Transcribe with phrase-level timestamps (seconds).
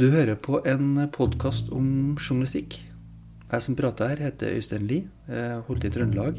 [0.00, 2.72] Du hører på en podkast om journalistikk.
[3.50, 5.02] Jeg som prater her, heter Øystein Lie.
[5.66, 6.38] Holdt i Trøndelag.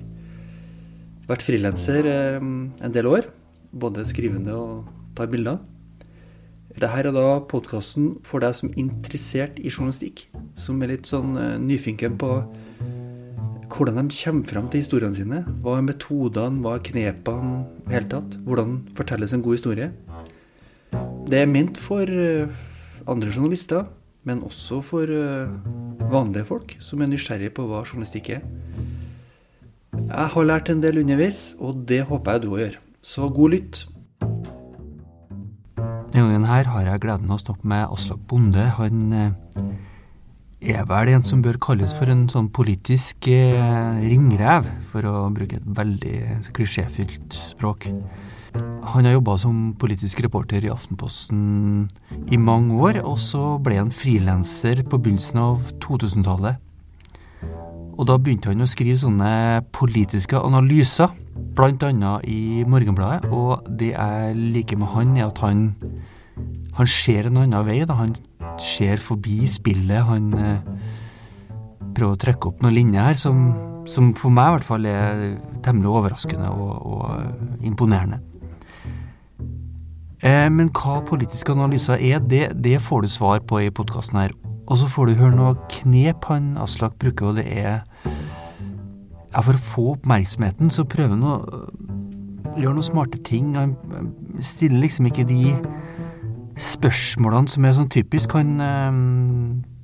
[1.30, 3.28] Vært frilanser eh, en del år.
[3.70, 5.60] Både skrivende og tar bilder.
[6.72, 10.26] Dette er da podkasten for deg som er interessert i journalistikk.
[10.58, 12.32] Som er litt sånn eh, nyfinken på
[13.70, 15.44] hvordan de kommer fram til historiene sine.
[15.62, 18.42] Hva er metodene, hva er knepene i hele tatt?
[18.50, 19.94] Hvordan fortelles en god historie?
[21.30, 22.50] Det er ment for eh,
[23.10, 23.86] andre journalister,
[24.28, 25.50] men også for uh,
[26.12, 28.44] vanlige folk som er nysgjerrige på hva journalistikk er.
[30.02, 32.78] Jeg har lært en del underveis, og det håper jeg du òg gjør.
[33.02, 33.82] Så god lytt.
[36.12, 38.66] Denne gangen her har jeg gleden av å snakke med Aslak Bonde.
[38.78, 39.32] Han uh,
[40.62, 45.58] er vel en som bør kalles for en sånn politisk uh, ringrev, for å bruke
[45.58, 46.18] et veldig
[46.54, 47.90] klisjéfylt språk.
[48.54, 51.88] Han har jobba som politisk reporter i Aftenposten
[52.32, 56.60] i mange år, og så ble han frilanser på begynnelsen av 2000-tallet.
[58.02, 59.32] Og da begynte han å skrive sånne
[59.76, 61.12] politiske analyser,
[61.56, 62.14] bl.a.
[62.26, 63.30] i Morgenbladet.
[63.30, 65.68] Og det jeg liker med han, er at han,
[66.80, 67.82] han ser en annen vei.
[67.86, 68.00] Da.
[68.00, 68.16] Han
[68.62, 70.02] ser forbi spillet.
[70.08, 70.66] Han eh,
[71.94, 73.46] prøver å trekke opp noen linjer her som,
[73.86, 75.24] som, for meg i hvert fall er
[75.62, 78.24] temmelig overraskende og, og imponerende.
[80.22, 84.36] Eh, men hva politiske analyser er, det, det får du svar på i podkasten her.
[84.70, 87.82] Og så får du høre noe knep han Aslak bruker, og det er
[89.32, 91.36] ja, For å få oppmerksomheten, så prøver han å
[92.60, 93.56] gjøre noen smarte ting.
[93.58, 93.74] Han
[94.44, 95.56] stiller liksom ikke de
[96.60, 98.38] spørsmålene som er sånn typisk.
[98.38, 99.02] Han øh,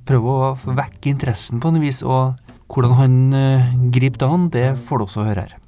[0.06, 2.38] prøver å vekke interessen på noe vis, og
[2.70, 5.58] hvordan han øh, griper det an, det får du også høre her.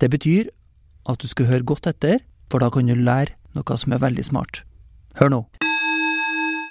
[0.00, 0.48] Det betyr
[1.10, 2.22] at du skal høre godt etter
[2.52, 4.62] for da kan du lære noe som er veldig smart.
[5.16, 5.40] Hør nå.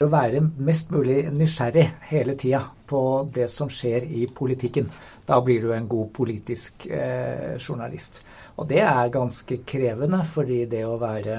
[0.02, 3.02] Å være mest mulig nysgjerrig hele tida på
[3.34, 4.90] det som skjer i politikken.
[5.28, 8.24] Da blir du en god politisk eh, journalist.
[8.58, 11.38] Og det er ganske krevende, fordi det å være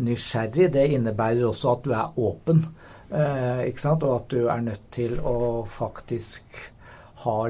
[0.00, 2.64] nysgjerrig, det innebærer også at du er åpen.
[3.12, 4.08] Eh, ikke sant?
[4.08, 5.36] Og at du er nødt til å
[5.68, 6.71] faktisk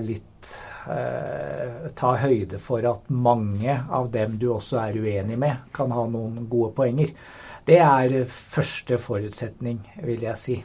[0.02, 0.50] litt
[0.90, 6.04] eh, Ta høyde for at mange av dem du også er uenig med, kan ha
[6.10, 7.12] noen gode poenger.
[7.64, 10.56] Det er første forutsetning, vil jeg si.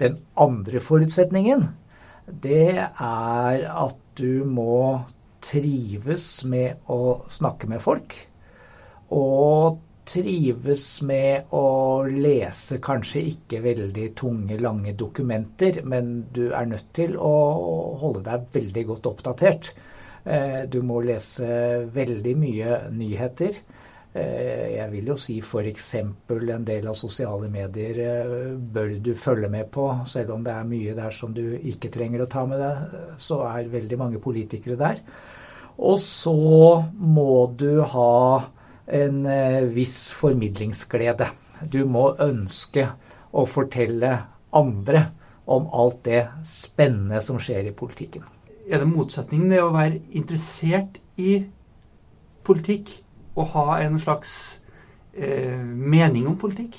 [0.00, 1.66] Den andre forutsetningen,
[2.30, 5.04] det er at du må
[5.44, 8.16] trives med å snakke med folk.
[9.16, 16.90] Og trives med å lese kanskje ikke veldig tunge, lange dokumenter, men du er nødt
[16.96, 17.34] til å
[18.00, 19.72] holde deg veldig godt oppdatert.
[20.24, 21.46] Eh, du må lese
[21.94, 23.62] veldig mye nyheter.
[24.12, 25.88] Eh, jeg vil jo si f.eks.
[25.94, 29.86] en del av sosiale medier eh, bør du følge med på.
[30.10, 33.44] Selv om det er mye der som du ikke trenger å ta med deg, så
[33.52, 35.04] er veldig mange politikere der.
[35.80, 36.34] Og så
[36.98, 38.16] må du ha
[38.90, 41.30] en eh, viss formidlingsglede.
[41.70, 42.88] Du må ønske
[43.30, 44.12] å fortelle
[44.56, 45.06] andre
[45.50, 48.24] om alt det spennende som skjer i politikken.
[48.70, 51.40] Er det motsetningen det å være interessert i
[52.46, 52.92] politikk
[53.38, 54.32] og ha en slags
[55.14, 56.78] eh, mening om politikk?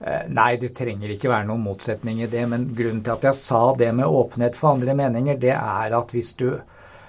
[0.00, 2.44] Eh, nei, det trenger ikke være noen motsetning i det.
[2.50, 6.14] Men grunnen til at jeg sa det med åpenhet for andre meninger, det er at
[6.14, 6.48] hvis du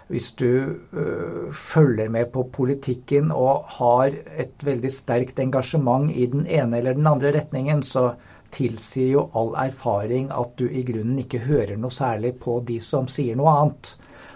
[0.07, 0.49] hvis du
[0.93, 6.93] øh, følger med på politikken og har et veldig sterkt engasjement i den ene eller
[6.93, 8.11] den andre retningen, så
[8.55, 13.09] tilsier jo all erfaring at du i grunnen ikke hører noe særlig på de som
[13.11, 13.95] sier noe annet.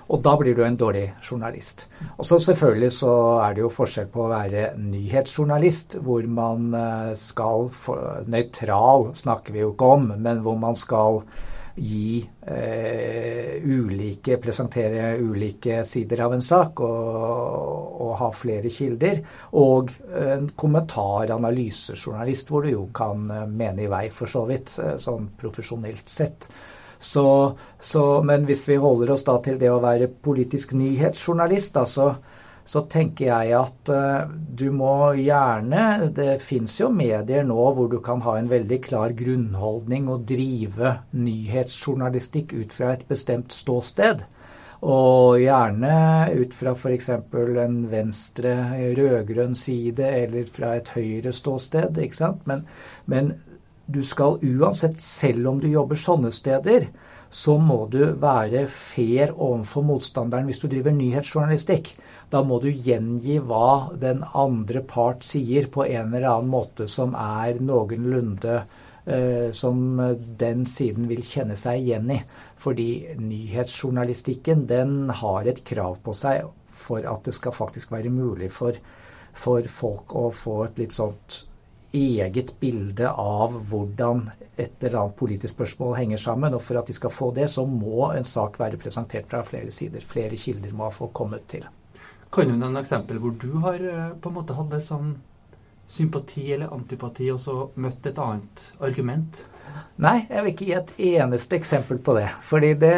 [0.10, 1.86] Og da blir du en dårlig journalist.
[2.18, 3.14] Og så selvfølgelig så
[3.44, 7.70] er det jo forskjell på å være nyhetsjournalist, hvor man øh, skal
[8.26, 11.22] Nøytral snakker vi jo ikke om, men hvor man skal
[11.80, 19.22] gi eh, ulike Presentere ulike sider av en sak og, og ha flere kilder.
[19.60, 24.76] Og en kommentar, analysejournalist, hvor du jo kan eh, mene i vei, for så vidt,
[24.84, 26.50] eh, sånn profesjonelt sett.
[27.00, 27.26] Så,
[27.80, 31.86] så, men hvis vi holder oss da til det å være politisk nyhetsjournalist, da,
[32.70, 37.98] så, tenker jeg at uh, du må gjerne Det fins jo medier nå hvor du
[38.06, 44.22] kan ha en veldig klar grunnholdning og drive nyhetsjournalistikk ut fra et bestemt ståsted.
[44.86, 45.96] Og gjerne
[46.40, 47.10] ut fra f.eks.
[47.10, 48.54] en venstre
[48.96, 51.98] rød-grønn side eller fra et høyre ståsted.
[51.98, 52.46] ikke sant?
[52.48, 52.64] Men,
[53.06, 53.34] men
[53.90, 56.88] du skal uansett, selv om du jobber sånne steder,
[57.30, 61.92] så må du være fair overfor motstanderen hvis du driver nyhetsjournalistikk.
[62.34, 67.14] Da må du gjengi hva den andre part sier på en eller annen måte som
[67.18, 68.56] er noenlunde
[69.06, 70.00] eh, som
[70.42, 72.22] den siden vil kjenne seg igjen i.
[72.60, 72.90] Fordi
[73.22, 76.50] nyhetsjournalistikken den har et krav på seg
[76.80, 78.78] for at det skal faktisk være mulig for,
[79.38, 81.44] for folk å få et litt sånt
[81.96, 84.26] eget bilde av hvordan
[84.60, 86.54] et eller annet politisk spørsmål henger sammen.
[86.54, 89.72] Og for at de skal få det, så må en sak være presentert fra flere
[89.74, 90.04] sider.
[90.06, 91.66] Flere kilder må ha fått kommet til.
[92.30, 95.16] Kan du nevne eksempel hvor du har eh, på en måte hatt sånn
[95.90, 99.42] sympati eller antipati, og så møtt et annet argument?
[100.00, 102.30] Nei, jeg vil ikke gi et eneste eksempel på det.
[102.48, 102.96] Fordi det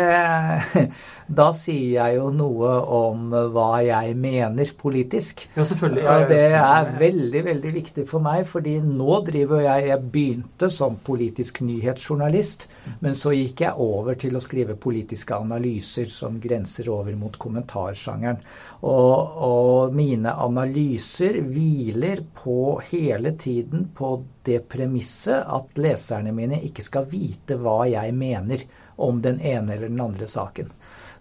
[1.32, 5.46] Da sier jeg jo noe om hva jeg mener politisk.
[5.56, 6.04] Ja, selvfølgelig.
[6.12, 10.98] Og det er veldig, veldig viktig for meg, fordi nå driver jeg Jeg begynte som
[11.06, 12.68] politisk nyhetsjournalist,
[13.00, 18.42] men så gikk jeg over til å skrive politiske analyser som grenser over mot kommentarsjangeren.
[18.84, 24.18] Og, og mine analyser hviler på hele tiden på
[24.48, 28.66] det premisset at leserne mine ikke skal vite hva jeg mener
[29.02, 30.72] om den ene eller den andre saken.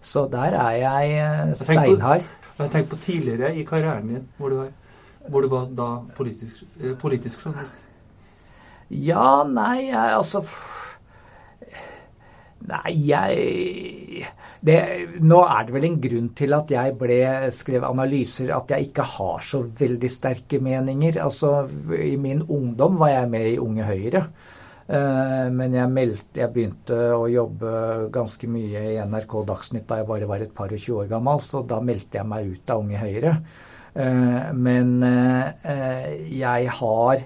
[0.01, 2.25] Så der er jeg eh, steinhard.
[2.57, 4.71] Jeg har tenkt på tidligere i karrieren din, hvor du, var,
[5.29, 7.77] hvor du var da politisk, eh, politisk journalist.
[8.91, 10.43] Ja, nei, jeg, altså
[12.69, 14.25] Nei, jeg
[14.61, 14.77] det,
[15.25, 17.19] Nå er det vel en grunn til at jeg ble,
[17.55, 21.17] skrev analyser at jeg ikke har så veldig sterke meninger.
[21.23, 21.63] Altså,
[21.97, 24.25] I min ungdom var jeg med i Unge Høyre.
[24.91, 27.73] Eh, men jeg, meldte, jeg begynte å jobbe
[28.13, 31.41] ganske mye i NRK Dagsnytt da jeg bare var et par og tjue år gammel,
[31.41, 33.35] så da meldte jeg meg ut av Unge Høyre.
[33.91, 37.23] Eh, men eh, jeg har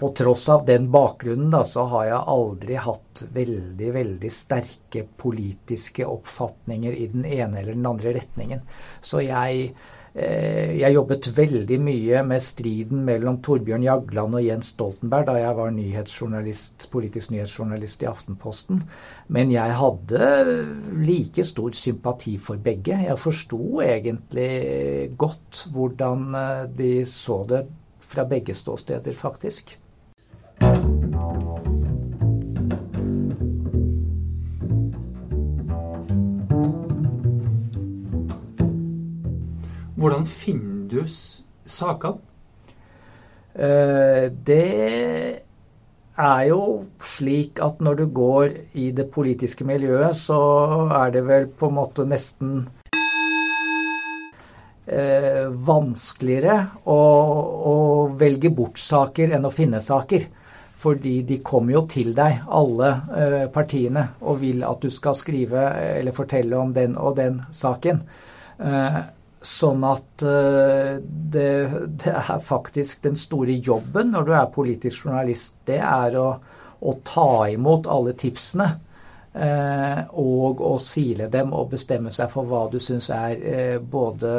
[0.00, 6.06] på tross av den bakgrunnen da, så har jeg aldri hatt veldig, veldig sterke politiske
[6.08, 8.62] oppfatninger i den ene eller den andre retningen.
[9.04, 9.74] Så jeg,
[10.14, 15.58] eh, jeg jobbet veldig mye med striden mellom Torbjørn Jagland og Jens Stoltenberg da jeg
[15.60, 18.80] var nyhetsjournalist, politisk nyhetsjournalist i Aftenposten.
[19.28, 20.30] Men jeg hadde
[20.96, 23.02] like stor sympati for begge.
[23.04, 27.66] Jeg forsto egentlig godt hvordan eh, de så det
[28.10, 29.76] fra begge ståsteder, faktisk.
[40.00, 41.02] Hvordan finner du
[41.68, 42.18] sakene?
[43.52, 45.42] Eh, det
[46.20, 46.60] er jo
[47.04, 50.38] slik at når du går i det politiske miljøet, så
[51.02, 52.62] er det vel på en måte nesten
[54.86, 57.00] eh, vanskeligere å,
[57.74, 57.76] å,
[58.20, 60.28] velge bort saker enn å finne saker.
[60.80, 65.66] Fordi de kommer jo til deg, alle eh, partiene, og vil at du skal skrive
[66.00, 68.04] eller fortelle om den og den saken.
[68.58, 69.00] Eh,
[69.40, 75.78] Sånn at det, det, er faktisk den store jobben når du er politisk journalist, det
[75.80, 76.26] er å,
[76.76, 78.66] å ta imot alle tipsene.
[79.30, 84.30] Uh, og å sile dem og bestemme seg for hva du syns er uh, både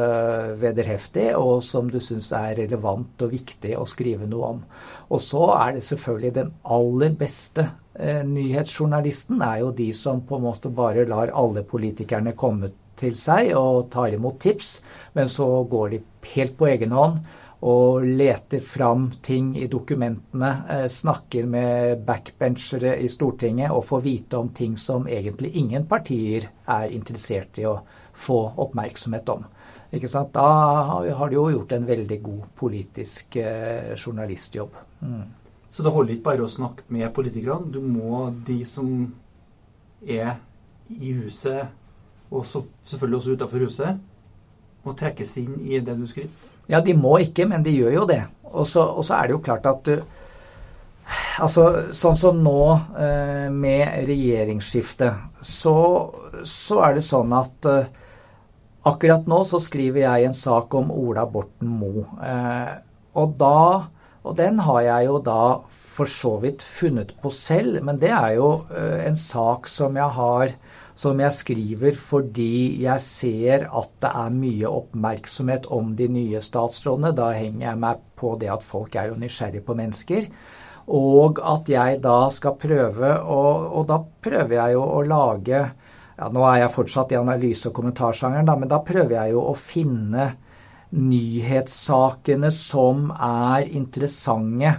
[0.60, 4.60] vederheftig og som du syns er relevant og viktig å skrive noe om.
[5.08, 7.70] Og så er det selvfølgelig den aller beste
[8.02, 13.52] nyhetsjournalisten er jo de som på en måte bare lar alle politikerne komme til seg
[13.58, 14.78] og tar imot tips,
[15.16, 16.00] men så går de
[16.34, 17.20] helt på egen hånd
[17.62, 24.38] og leter fram ting i dokumentene, eh, snakker med backbenchere i Stortinget og får vite
[24.38, 27.80] om ting som egentlig ingen partier er interessert i å
[28.14, 29.46] få oppmerksomhet om.
[29.92, 30.48] Da
[31.14, 34.72] har de jo gjort en veldig god politisk eh, journalistjobb.
[35.02, 35.24] Mm.
[35.70, 39.14] Så det holder ikke bare å snakke med politikerne, du må de som
[40.02, 40.40] er
[40.90, 41.70] i huset
[42.32, 44.00] og selvfølgelig også utafor huset,
[44.84, 46.32] må trekkes inn i det du skriver?
[46.70, 48.22] Ja, de må ikke, men de gjør jo det.
[48.52, 48.84] Og så,
[49.16, 49.96] er det jo klart at du
[51.44, 52.60] Altså, sånn som nå
[52.96, 55.74] eh, med regjeringsskiftet, så,
[56.48, 57.90] så, er det sånn at eh,
[58.88, 62.06] akkurat nå så skriver jeg en sak om Ola Borten Moe.
[62.24, 62.72] Eh,
[63.20, 63.90] og da
[64.22, 68.36] Og den har jeg jo da for så vidt funnet på selv, men det er
[68.38, 70.54] jo eh, en sak som jeg har
[71.02, 77.14] som jeg skriver fordi jeg ser at det er mye oppmerksomhet om de nye statsrådene.
[77.18, 80.28] Da henger jeg meg på det at folk er jo nysgjerrige på mennesker.
[80.94, 86.30] Og at jeg da skal prøve Og, og da prøver jeg jo å lage ja,
[86.34, 89.54] Nå er jeg fortsatt i analyse- og kommentarsjangeren, da, men da prøver jeg jo å
[89.58, 90.26] finne
[90.92, 94.74] nyhetssakene som er interessante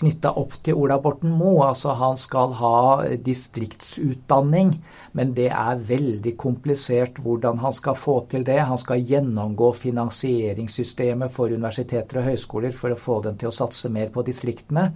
[0.00, 1.68] knytta opp til Ola Borten Moe.
[1.68, 2.76] Altså han skal ha
[3.24, 4.72] distriktsutdanning,
[5.16, 8.58] men det er veldig komplisert hvordan han skal få til det.
[8.70, 13.92] Han skal gjennomgå finansieringssystemet for universiteter og høyskoler for å få dem til å satse
[13.92, 14.90] mer på distriktene.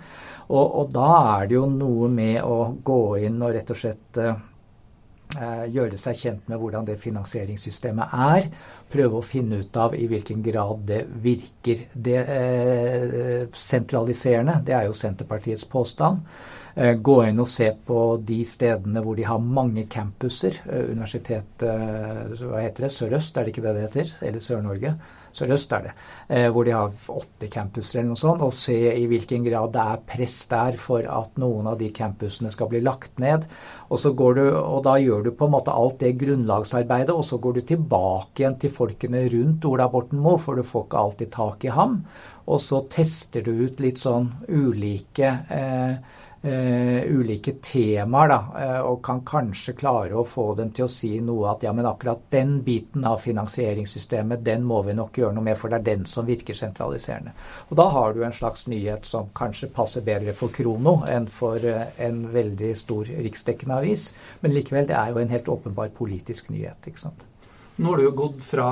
[0.48, 4.20] Og, og da er det jo noe med å gå inn og rett og slett
[4.20, 4.34] eh,
[5.34, 8.48] gjøre seg kjent med hvordan det finansieringssystemet er.
[8.92, 14.60] Prøve å finne ut av i hvilken grad det virker det, eh, sentraliserende.
[14.64, 16.22] Det er jo Senterpartiets påstand.
[16.74, 20.56] Eh, gå inn og se på de stedene hvor de har mange campuser.
[20.66, 24.10] Eh, universitetet eh, hva heter det, Sør-Øst, er det ikke det det heter?
[24.26, 24.96] Eller Sør-Norge?
[25.34, 25.92] Sør-Øst er det.
[26.28, 28.42] Eh, hvor de har åtte campuser eller noe sånt.
[28.44, 32.52] Og se i hvilken grad det er press der for at noen av de campusene
[32.54, 33.46] skal bli lagt ned.
[33.90, 37.24] Og, så går du, og da gjør du på en måte alt det grunnlagsarbeidet, og
[37.26, 41.02] så går du tilbake igjen til folkene rundt Ola Borten Moe, for du får ikke
[41.04, 42.00] alltid tak i ham.
[42.44, 48.98] Og så tester du ut litt sånn ulike eh, Uh, ulike temaer, da, uh, og
[49.06, 52.58] kan kanskje klare å få dem til å si noe at ja, men akkurat den
[52.66, 56.26] biten av finansieringssystemet, den må vi nok gjøre noe med, for det er den som
[56.28, 57.32] virker sentraliserende.
[57.70, 61.64] Og da har du en slags nyhet som kanskje passer bedre for Krono enn for
[61.64, 64.10] uh, en veldig stor riksdekkende avis,
[64.42, 67.24] men likevel, det er jo en helt åpenbar politisk nyhet, ikke sant.
[67.78, 68.66] Nå har du jo gått fra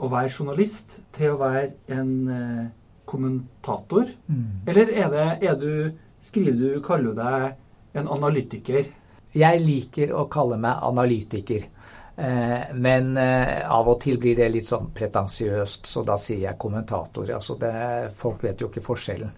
[0.00, 2.72] å være journalist til å være en
[3.04, 4.64] kommentator, mm.
[4.64, 5.92] eller er, det, er du
[6.22, 8.88] skriver du, kaller deg en analytiker?
[9.32, 11.68] Jeg liker å kalle meg analytiker.
[12.16, 16.60] Eh, men eh, av og til blir det litt sånn pretensiøst, så da sier jeg
[16.60, 17.30] kommentator.
[17.32, 17.74] Altså det,
[18.18, 19.32] folk vet jo ikke forskjellen.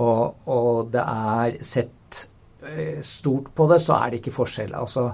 [0.00, 2.24] Og, og det er sett
[2.64, 4.74] eh, stort på det, så er det ikke forskjell.
[4.80, 5.10] Altså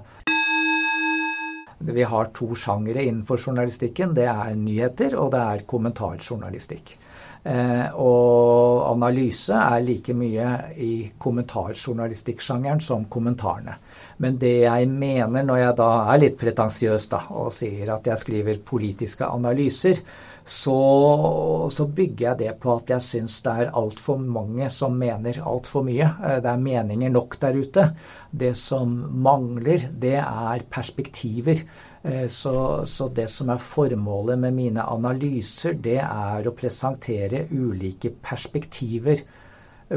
[1.80, 4.14] vi har to sjangere innenfor journalistikken.
[4.14, 6.96] Det er nyheter, og det er kommentarjournalistikk.
[7.40, 13.78] Eh, og analyse er like mye i kommentarjournalistikksjangeren som kommentarene.
[14.20, 18.60] Men det jeg mener når jeg da er litt pretensiøs og sier at jeg skriver
[18.60, 20.02] politiske analyser,
[20.44, 25.42] så, så bygger jeg det på at jeg syns det er altfor mange som mener
[25.46, 26.08] altfor mye.
[26.20, 27.86] Eh, det er meninger nok der ute.
[28.30, 31.62] Det som mangler, det er perspektiver.
[32.02, 32.54] Eh, så,
[32.88, 39.22] så, det som er formålet med mine analyser, det er å presentere ulike perspektiver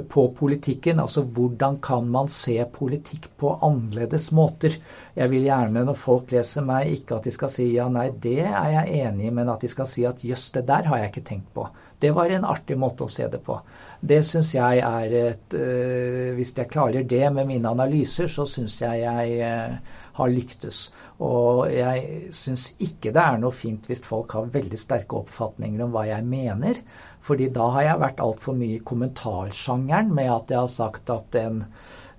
[0.09, 0.99] på politikken.
[0.99, 4.77] Altså hvordan kan man se politikk på annerledes måter.
[5.15, 8.39] Jeg vil gjerne når folk leser meg, ikke at de skal si ja, nei, det
[8.47, 11.13] er jeg enig i, men at de skal si at jøss, det der har jeg
[11.13, 11.67] ikke tenkt på.
[12.03, 13.55] Det var en artig måte å se det på.
[14.01, 18.81] Det syns jeg er et øh, Hvis jeg klarer det med mine analyser, så syns
[18.81, 19.77] jeg jeg øh,
[20.17, 20.89] har lyktes.
[21.23, 25.93] Og jeg syns ikke det er noe fint hvis folk har veldig sterke oppfatninger om
[25.93, 26.81] hva jeg mener.
[27.23, 31.37] Fordi da har jeg vært altfor mye i kommentarsjangeren med at jeg har sagt at
[31.39, 31.61] en,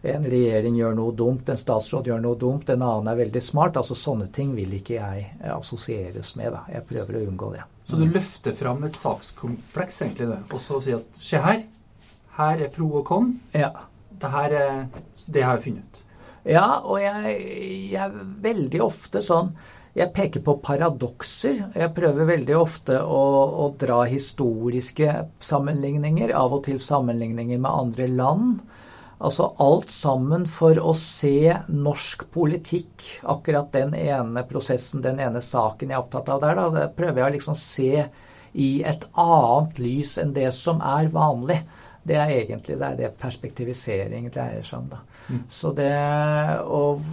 [0.01, 3.77] en, regjering gjør noe dumt, en statsråd gjør noe dumt, en annen er veldig smart.
[3.77, 6.55] altså Sånne ting vil ikke jeg assosieres med.
[6.57, 6.65] da.
[6.73, 7.67] Jeg prøver å unngå det.
[7.85, 11.67] Så du løfter fram et sakskompleks, egentlig, det, og så sier at se her,
[12.39, 13.35] her er pro og con.
[13.53, 13.75] Ja.
[14.15, 14.75] Det her er
[15.27, 16.01] det har jeg funnet ut.
[16.45, 17.37] Ja, og jeg,
[17.93, 19.53] jeg er veldig ofte sånn
[19.95, 21.61] Jeg peker på paradokser.
[21.79, 23.25] Jeg prøver veldig ofte å,
[23.63, 28.65] å, dra historiske sammenligninger, av og til sammenligninger med andre land.
[29.25, 35.95] Altså alt sammen for å se norsk politikk, akkurat den ene prosessen, den ene saken
[35.95, 38.07] jeg er opptatt av der, da, det prøver jeg å liksom se
[38.55, 41.61] i et annet lys enn det som er vanlig.
[42.05, 44.91] Det er egentlig det, er det perspektivisering dreier seg om.
[44.91, 45.01] Da.
[45.31, 45.41] Mm.
[45.49, 45.95] Så det,
[46.67, 47.07] og,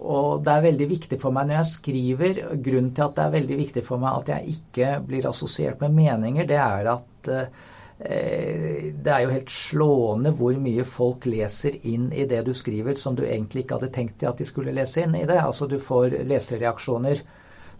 [0.00, 3.32] og, det er veldig viktig for meg når jeg skriver Grunnen til at det er
[3.36, 7.64] veldig viktig for meg at jeg ikke blir assosiert med meninger, det er at eh,
[7.96, 13.16] det er jo helt slående hvor mye folk leser inn i det du skriver som
[13.16, 15.38] du egentlig ikke hadde tenkt at de skulle lese inn i det.
[15.40, 17.22] Altså du får lesereaksjoner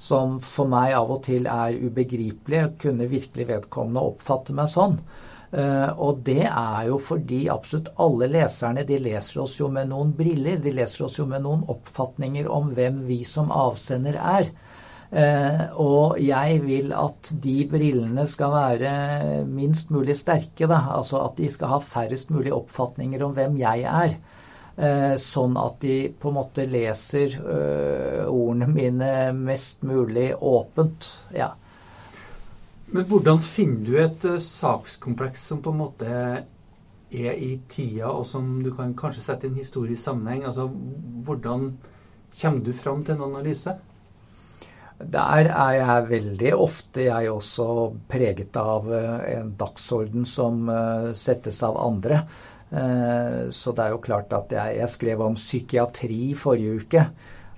[0.00, 2.72] som for meg av og til er ubegripelige.
[2.80, 4.96] Kunne virkelig vedkommende oppfatte meg sånn?
[5.54, 10.12] Eh, og det er jo fordi absolutt alle leserne de leser oss jo med noen
[10.16, 10.58] briller.
[10.62, 14.50] De leser oss jo med noen oppfatninger om hvem vi som avsender er.
[15.06, 18.94] Eh, og jeg vil at de brillene skal være
[19.46, 20.66] minst mulig sterke.
[20.66, 20.82] Da.
[20.98, 24.18] Altså at de skal ha færrest mulig oppfatninger om hvem jeg er.
[24.76, 27.38] Eh, sånn at de på en måte leser
[28.26, 31.08] ordene mine mest mulig åpent.
[31.36, 31.54] Ja.
[32.94, 38.26] Men hvordan finner du et uh, sakskompleks som på en måte er i tida, og
[38.28, 40.44] som du kan kanskje sette i en historisk sammenheng?
[40.46, 40.68] Altså,
[41.26, 41.72] hvordan
[42.36, 43.74] kommer du fram til en analyse?
[44.96, 47.66] Der er jeg veldig ofte jeg også
[48.08, 52.26] preget av uh, en dagsorden som uh, settes av andre.
[52.66, 57.04] Så det er jo klart at jeg, jeg skrev om psykiatri forrige uke.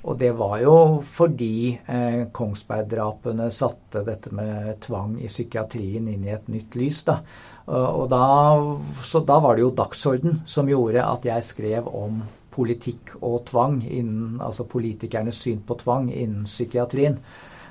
[0.06, 0.74] Og det var jo
[1.04, 7.02] fordi eh, Kongsberg-drapene satte dette med tvang i psykiatrien inn i et nytt lys.
[7.08, 7.18] Da.
[7.66, 8.22] Og, da,
[9.04, 12.22] så da var det jo dagsorden som gjorde at jeg skrev om
[12.58, 17.18] politikk og tvang, innen, altså politikernes syn på tvang innen psykiatrien.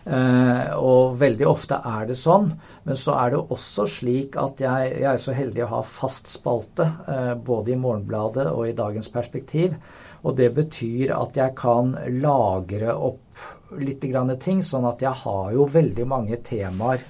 [0.07, 2.51] Eh, og veldig ofte er det sånn.
[2.87, 6.31] Men så er det også slik at jeg, jeg er så heldig å ha fast
[6.31, 9.75] spalte eh, både i Morgenbladet og i Dagens Perspektiv
[10.23, 13.45] og det betyr at jeg kan lagre opp
[13.77, 14.01] litt
[14.41, 17.03] ting, sånn at jeg har jo veldig mange temaer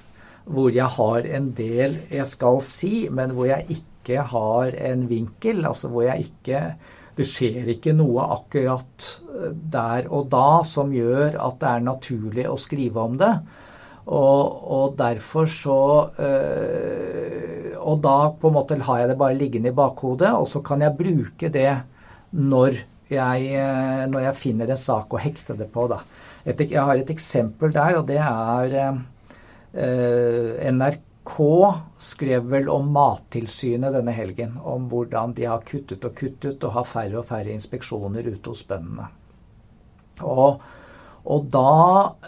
[0.48, 5.64] hvor jeg har en del jeg skal si, men hvor jeg ikke har en vinkel.
[5.68, 6.62] Altså hvor jeg ikke
[7.18, 12.44] Det skjer ikke noe akkurat eh, der og da som gjør at det er naturlig
[12.46, 13.32] å skrive om det.
[14.06, 15.80] Og, og derfor så
[16.14, 20.62] øh, Og da på en måte har jeg det bare liggende i bakhodet, og så
[20.62, 21.72] kan jeg bruke det
[22.30, 22.78] når
[23.12, 25.86] jeg, eh, når jeg finner en sak å hekte det på.
[25.90, 26.02] Da.
[26.44, 31.36] Et, jeg har et eksempel der, og det er eh, NRK
[32.00, 34.56] skrev vel om Mattilsynet denne helgen.
[34.60, 38.64] Om hvordan de har kuttet og kuttet og har færre og færre inspeksjoner ute hos
[38.68, 39.08] bøndene.
[40.24, 40.62] Og
[41.28, 41.72] og da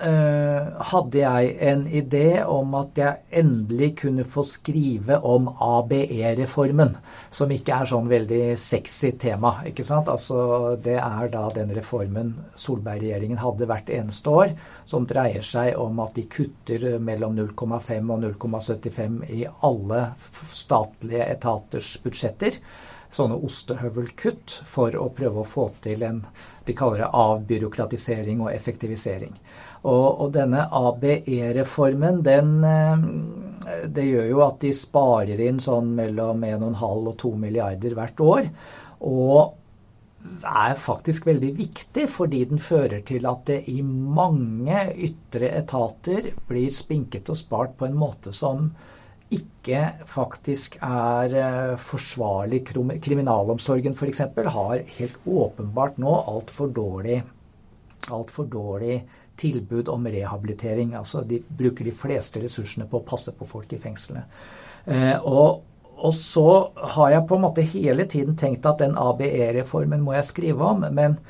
[0.04, 6.92] eh, hadde jeg en idé om at jeg endelig kunne få skrive om ABE-reformen,
[7.33, 9.54] som ikke er sånn veldig sexy tema.
[9.64, 10.11] ikke sant?
[10.12, 14.52] Altså, Det er da den reformen Solberg-regjeringen hadde hvert eneste år,
[14.90, 20.06] som dreier seg om at de kutter mellom 0,5 og 0,75 i alle
[20.50, 22.59] statlige etaters budsjetter
[23.11, 26.23] sånne ostehøvelkutt for å prøve å få til en
[26.66, 29.32] de kaller det avbyråkratisering og effektivisering.
[29.82, 33.06] Og, og denne ABE-reformen, den eh,
[33.92, 38.47] Det gjør jo at de sparer inn sånn mellom 1,5 og 2 milliarder hvert år.
[39.04, 39.60] Og
[40.45, 46.73] er faktisk veldig viktig, fordi den fører til at det i mange ytre etater blir
[46.75, 48.71] spinket og spart på en måte som
[49.31, 52.65] ikke faktisk er eh, forsvarlig.
[52.67, 54.25] Kriminalomsorgen f.eks.
[54.35, 57.21] har helt åpenbart nå altfor dårlig,
[58.11, 58.99] alt for dårlig
[59.40, 60.97] tilbud om rehabilitering.
[60.99, 64.27] Altså de bruker de fleste ressursene på å passe på folk i fengslene.
[64.90, 65.62] Eh, og,
[66.01, 66.49] og så
[66.97, 70.85] har jeg på en måte hele tiden tenkt at den ABE-reformen må jeg skrive om.
[70.91, 71.21] men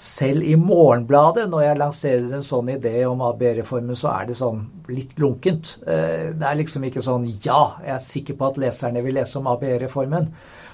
[0.00, 4.62] selv i Morgenbladet, når jeg lanserer en sånn idé om ABE-reformen, så er det sånn
[4.88, 5.74] litt lunkent.
[5.84, 9.36] Eh, det er liksom ikke sånn Ja, jeg er sikker på at leserne vil lese
[9.42, 10.30] om ABE-reformen.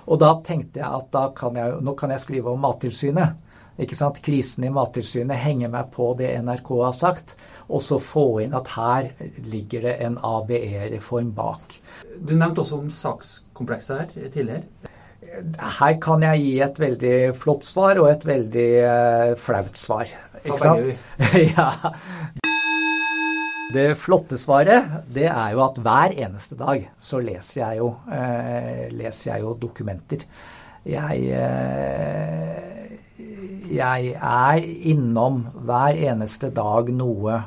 [0.07, 3.35] Og da tenkte jeg at kan jeg, nå kan jeg skrive om Mattilsynet.
[3.83, 4.23] Ikke sant?
[4.23, 7.35] Krisen i Mattilsynet henger meg på det NRK har sagt.
[7.67, 9.11] Og så få inn at her
[9.51, 11.81] ligger det en ABE-reform bak.
[12.21, 14.65] Du nevnte også om sakskomplekset her tidligere.
[15.81, 20.13] Her kan jeg gi et veldig flott svar og et veldig uh, flaut svar.
[20.45, 20.87] Ikke sant?
[21.57, 21.71] ja.
[23.75, 28.87] Det flotte svaret det er jo at hver eneste dag så leser jeg jo, uh,
[28.95, 30.23] leser jeg jo dokumenter.
[30.87, 32.67] Jeg, uh,
[33.75, 37.43] jeg er innom hver eneste dag noe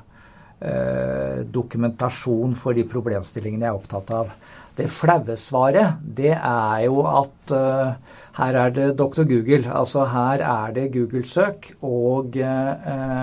[0.60, 4.32] dokumentasjon for de problemstillingene jeg er opptatt av.
[4.76, 7.95] Det flaue svaret, det er jo at uh,
[8.39, 9.26] her er det Dr.
[9.28, 9.65] Google.
[9.76, 13.15] Altså her er det Google-søk, og uh,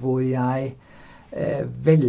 [0.00, 0.74] hvor jeg
[1.84, 2.04] vel,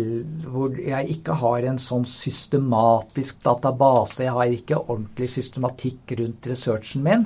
[0.47, 4.21] hvor jeg ikke har en sånn systematisk database.
[4.23, 7.25] Jeg har ikke ordentlig systematikk rundt researchen min.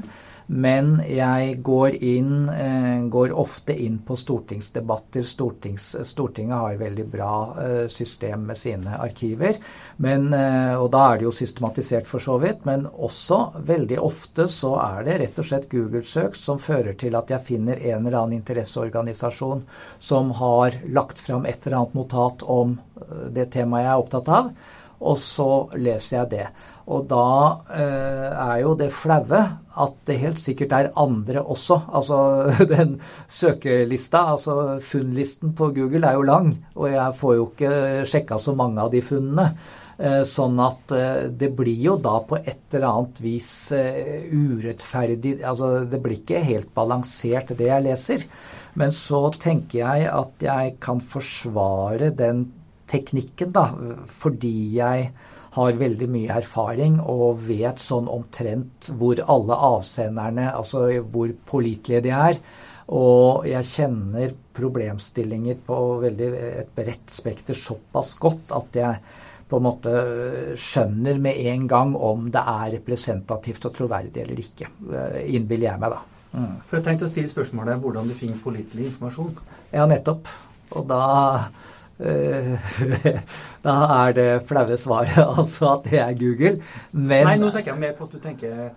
[0.51, 5.23] Men jeg går, inn, eh, går ofte inn på stortingsdebatter.
[5.23, 9.55] Stortings, Stortinget har veldig bra eh, system med sine arkiver.
[10.03, 12.65] Men, eh, og da er det jo systematisert for så vidt.
[12.67, 17.31] Men også veldig ofte så er det rett og slett Google-søk som fører til at
[17.31, 19.63] jeg finner en eller annen interesseorganisasjon
[20.03, 22.75] som har lagt fram et eller annet notat om
[23.31, 24.51] det temaet jeg er opptatt av.
[25.01, 26.45] Og så leser jeg det.
[26.91, 27.25] Og da
[27.71, 29.41] eh, er jo det flaue
[29.81, 31.77] at det helt sikkert er andre også.
[31.95, 32.17] Altså
[32.73, 32.97] den
[33.31, 37.75] søkelista, altså funnlisten på Google er jo lang, og jeg får jo ikke
[38.11, 39.51] sjekka så mange av de funnene.
[40.01, 45.35] Eh, sånn at eh, det blir jo da på et eller annet vis eh, urettferdig
[45.45, 48.25] Altså det blir ikke helt balansert, det jeg leser.
[48.81, 52.47] Men så tenker jeg at jeg kan forsvare den
[52.89, 53.67] teknikken, da,
[54.09, 55.11] fordi jeg
[55.55, 62.13] har veldig mye erfaring og vet sånn omtrent hvor alle avsenderne, altså hvor pålitelige de
[62.15, 62.39] er.
[62.91, 66.29] Og jeg kjenner problemstillinger på veldig,
[66.63, 69.03] et bredt spekter såpass godt at jeg
[69.51, 69.93] på en måte
[70.59, 74.69] skjønner med en gang om det er representativt og troverdig eller ikke.
[75.35, 76.21] Innbiller jeg meg, da.
[76.31, 76.53] Mm.
[76.67, 79.33] For jeg tenkte å stille spørsmålet hvordan du finner pålitelig informasjon.
[79.75, 80.31] Ja, nettopp.
[80.79, 81.01] Og da
[83.65, 86.55] Da er det flaue svaret altså at det er Google.
[86.93, 88.71] Men Nei, nå tenker jeg mer på at du tenker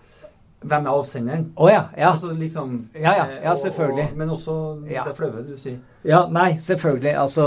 [0.65, 1.45] hvem er avsenderen?
[1.57, 2.13] Oh, ja, ja.
[2.15, 4.07] Altså liksom, ja, ja, ja, selvfølgelig.
[4.13, 4.55] Og, men også
[4.87, 5.77] det flaue du sier.
[6.09, 7.13] Ja, nei, selvfølgelig.
[7.21, 7.47] Altså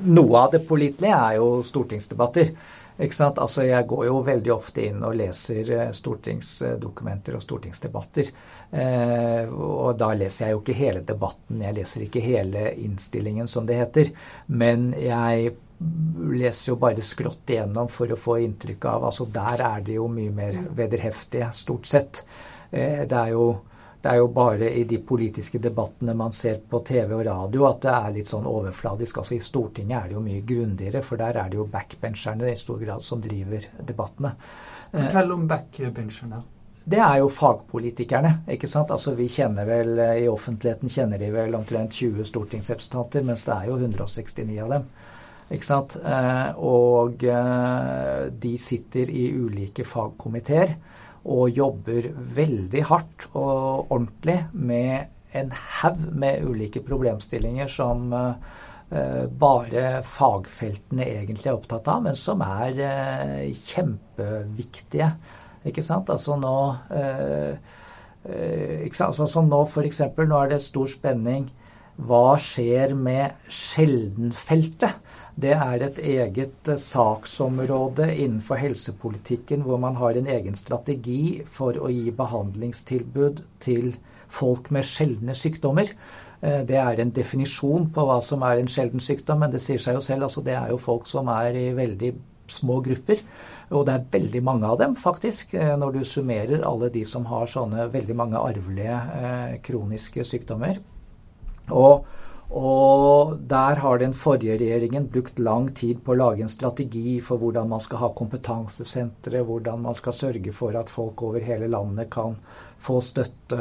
[0.00, 2.54] Noe av det pålitelige er jo stortingsdebatter.
[3.00, 3.38] Ikke sant?
[3.40, 8.28] Altså, jeg går jo veldig ofte inn og leser eh, stortingsdokumenter og stortingsdebatter.
[8.70, 13.66] Eh, og da leser jeg jo ikke hele debatten, jeg leser ikke hele innstillingen, som
[13.66, 14.12] det heter.
[14.46, 19.80] Men jeg leser jo bare skrått igjennom for å få inntrykk av altså Der er
[19.86, 22.24] det jo mye mer vederheftige, stort sett.
[22.70, 23.50] Eh, det er jo
[24.00, 27.82] det er jo bare i de politiske debattene man ser på TV og radio at
[27.84, 29.18] det er litt sånn overfladisk.
[29.20, 32.56] Altså I Stortinget er det jo mye grundigere, for der er det jo backbencherne i
[32.56, 34.32] stor grad som driver debattene.
[34.94, 36.40] Fortell om backbencherne.
[36.90, 38.40] Det er jo fagpolitikerne.
[38.50, 38.90] ikke sant?
[38.90, 43.68] Altså Vi kjenner vel, I offentligheten kjenner de vel omtrent 20 stortingsrepresentanter, mens det er
[43.68, 44.88] jo 169 av dem.
[45.54, 45.94] Ikke sant?
[46.02, 50.74] Eh, og eh, de sitter i ulike fagkomiteer
[51.30, 52.08] og jobber
[52.40, 58.10] veldig hardt og ordentlig med en haug med ulike problemstillinger som
[59.38, 62.80] bare fagfeltene egentlig er opptatt av, men som er
[63.54, 65.12] kjempeviktige.
[65.66, 66.10] Ikke sant?
[66.12, 66.56] Altså nå
[66.96, 67.56] eh,
[68.84, 69.12] ikke sant?
[69.12, 70.02] Altså, så nå f.eks.
[70.18, 71.48] nå er det stor spenning
[72.00, 75.00] hva skjer med sjeldenfeltet?
[75.40, 81.76] Det er et eget eh, saksområde innenfor helsepolitikken hvor man har en egen strategi for
[81.76, 83.92] å gi behandlingstilbud til
[84.30, 85.92] folk med sjeldne sykdommer.
[86.40, 89.82] Eh, det er en definisjon på hva som er en sjelden sykdom, men det sier
[89.82, 90.28] seg jo selv.
[90.28, 92.14] altså Det er jo folk som er i veldig
[92.50, 93.20] små grupper.
[93.70, 97.28] Og det er veldig mange av dem, faktisk, eh, når du summerer alle de som
[97.30, 100.80] har sånne veldig mange arvelige eh, kroniske sykdommer.
[101.70, 102.08] Og,
[102.50, 107.38] og der har den forrige regjeringen brukt lang tid på å lage en strategi for
[107.38, 112.10] hvordan man skal ha kompetansesentre, hvordan man skal sørge for at folk over hele landet
[112.10, 112.40] kan
[112.80, 113.58] få støtte,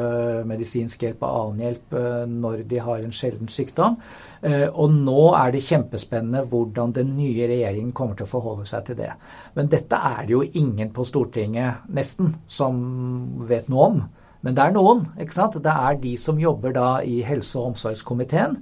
[0.47, 3.97] medisinsk hjelp og annen hjelp eh, når de har en sjelden sykdom.
[4.41, 8.87] Eh, og nå er det kjempespennende hvordan den nye regjeringen kommer til å forholde seg
[8.87, 9.11] til det.
[9.57, 12.79] Men dette er det jo ingen på Stortinget, nesten, som
[13.49, 14.03] vet noe om.
[14.45, 15.01] Men det er noen.
[15.19, 15.57] ikke sant?
[15.63, 18.55] Det er de som jobber da i helse- og omsorgskomiteen.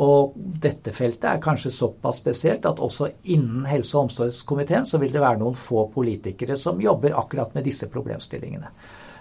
[0.00, 5.12] Og dette feltet er kanskje såpass spesielt at også innen helse- og omsorgskomiteen så vil
[5.12, 8.70] det være noen få politikere som jobber akkurat med disse problemstillingene.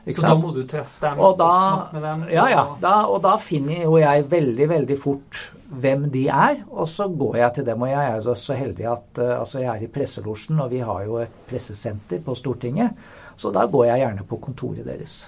[0.08, 2.26] Så da må du treffe dem og, da, og snakke med dem?
[2.34, 2.66] Ja, ja.
[2.82, 7.40] Da, og da finner jo jeg veldig, veldig fort hvem de er, og så går
[7.44, 7.82] jeg til dem.
[7.86, 10.84] Og jeg er jo så heldig at uh, altså jeg er i presselosjen, og vi
[10.86, 12.96] har jo et pressesenter på Stortinget,
[13.40, 15.22] så da går jeg gjerne på kontoret deres.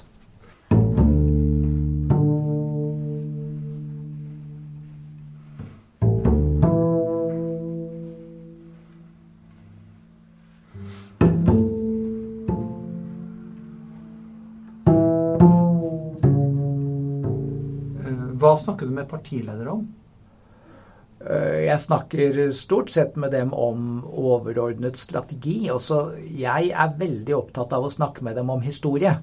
[18.41, 19.83] Hva snakker du med partiledere om?
[21.21, 25.69] Eh, jeg snakker stort sett med dem om overordnet strategi.
[25.69, 29.13] Også jeg er veldig opptatt av å snakke med dem om historie.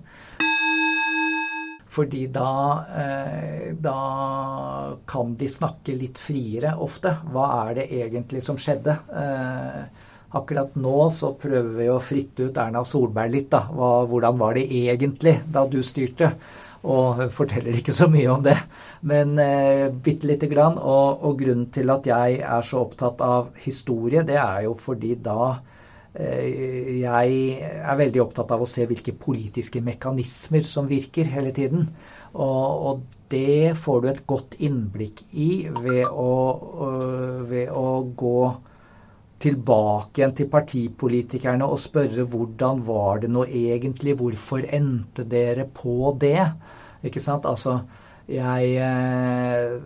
[1.88, 7.16] Fordi da, eh, da kan de snakke litt friere ofte.
[7.32, 8.94] Hva er det egentlig som skjedde?
[9.10, 9.97] Eh,
[10.36, 13.50] akkurat nå så prøver vi å fritte ut Erna Solberg litt.
[13.50, 13.66] da.
[13.68, 16.34] hvordan var det egentlig da du styrte?
[16.86, 18.56] og hun forteller ikke så mye om det,
[19.08, 20.78] men eh, bitte lite grann.
[20.78, 25.16] Og, og, grunnen til at jeg er så opptatt av historie, det er jo fordi
[25.22, 25.56] da
[26.14, 27.42] eh, jeg
[27.82, 31.88] er veldig opptatt av å se hvilke politiske mekanismer som virker hele tiden.
[32.38, 36.32] Og, og det får du et godt innblikk i ved å,
[36.88, 38.40] øh, ved å gå
[39.38, 46.12] tilbake igjen til partipolitikerne og spørre hvordan var det nå egentlig, hvorfor endte dere på
[46.20, 46.42] det?
[47.06, 47.46] Ikke sant?
[47.46, 47.78] Altså,
[48.28, 49.78] jeg eh,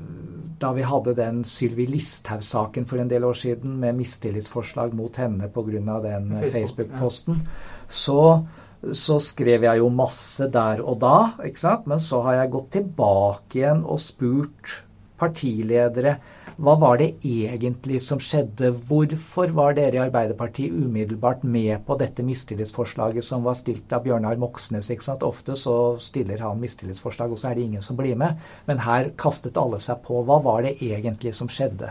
[0.62, 5.48] Da vi hadde den Sylvi Listhaug-saken for en del år siden med mistillitsforslag mot henne
[5.52, 5.98] pga.
[6.02, 7.40] den Facebook-posten,
[7.88, 8.46] så,
[8.92, 11.86] så skrev jeg jo masse der og da, ikke sant?
[11.86, 14.84] men så har jeg gått tilbake igjen og spurt
[15.18, 16.16] partiledere
[16.62, 18.68] hva var det egentlig som skjedde?
[18.86, 24.38] Hvorfor var dere i Arbeiderpartiet umiddelbart med på dette mistillitsforslaget som var stilt av Bjørnar
[24.38, 24.92] Moxnes?
[24.94, 25.24] ikke sant?
[25.26, 28.38] Ofte så stiller han mistillitsforslag, og så er det ingen som blir med.
[28.70, 30.20] Men her kastet alle seg på.
[30.22, 31.90] Hva var det egentlig som skjedde?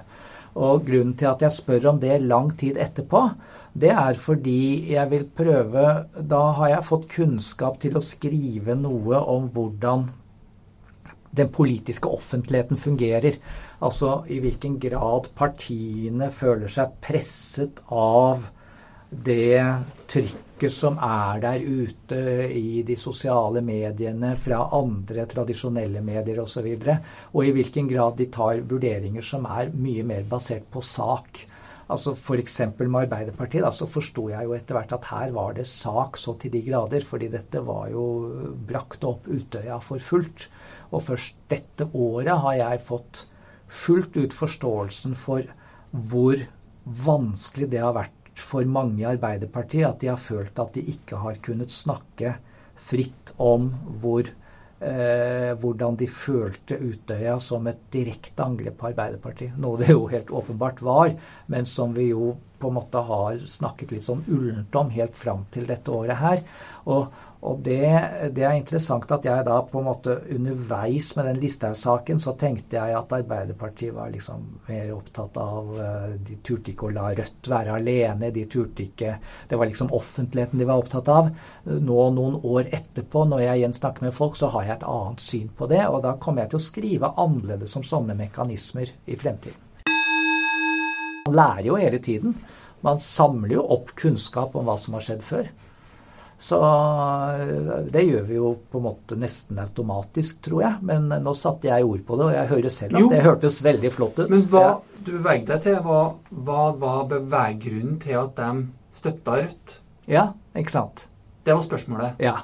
[0.55, 3.25] Og grunnen til at jeg spør om det lang tid etterpå,
[3.75, 5.83] det er fordi jeg vil prøve
[6.15, 10.07] Da har jeg fått kunnskap til å skrive noe om hvordan
[11.31, 13.37] den politiske offentligheten fungerer.
[13.79, 18.49] Altså i hvilken grad partiene føler seg presset av
[19.11, 19.59] det
[20.07, 22.19] trykket som er der ute
[22.55, 26.67] i de sosiale mediene fra andre tradisjonelle medier osv.
[26.67, 26.97] Og, så
[27.33, 31.43] og i hvilken grad de tar vurderinger som er mye mer basert på sak.
[31.91, 32.59] Altså F.eks.
[32.79, 36.37] med Arbeiderpartiet da, så forsto jeg jo etter hvert at her var det sak så
[36.39, 37.03] til de grader.
[37.03, 38.05] fordi dette var jo
[38.67, 40.47] brakt opp Utøya for fullt.
[40.91, 43.25] Og først dette året har jeg fått
[43.71, 45.47] fullt ut forståelsen for
[45.91, 46.39] hvor
[46.83, 51.19] vanskelig det har vært for mange i Arbeiderpartiet at de har følt at de ikke
[51.23, 52.35] har kunnet snakke
[52.81, 53.69] fritt om
[54.01, 59.57] hvor eh, hvordan de følte Utøya som et direkte angrep på Arbeiderpartiet.
[59.61, 61.13] Noe det jo helt åpenbart var,
[61.51, 65.45] men som vi jo på en måte har snakket litt sånn ullent om helt fram
[65.53, 66.43] til dette året her.
[66.85, 67.07] Og,
[67.41, 67.81] og det,
[68.35, 72.77] det, er interessant at jeg da på en måte underveis med den Listhaug-saken, så tenkte
[72.77, 77.49] jeg at Arbeiderpartiet var liksom mer opptatt av eh, De turte ikke å la Rødt
[77.49, 78.29] være alene.
[78.35, 79.15] De turte ikke
[79.49, 81.31] Det var liksom offentligheten de var opptatt av.
[81.65, 85.25] Nå, noen år etterpå, når jeg igjen snakker med folk, så har jeg et annet
[85.25, 85.81] syn på det.
[85.89, 89.57] Og da kommer jeg til å skrive annerledes om sånne mekanismer i fremtiden.
[91.25, 92.37] Man lærer jo hele tiden.
[92.85, 95.49] Man samler jo opp kunnskap om hva som har skjedd før.
[96.41, 100.79] Så eh, det gjør vi jo på en måte nesten automatisk, tror jeg.
[100.89, 103.59] Men nå satte jeg ord på det, og jeg hører selv at jo, det hørtes
[103.65, 104.31] veldig flott ut.
[104.31, 104.65] Men hva
[105.05, 106.01] du beveget deg til, hva,
[106.47, 108.65] hva var beveggrunnen til at de
[108.97, 109.77] støtta Rødt?
[110.09, 111.07] Ja, ikke sant.
[111.45, 112.21] Det var spørsmålet.
[112.21, 112.35] Ja.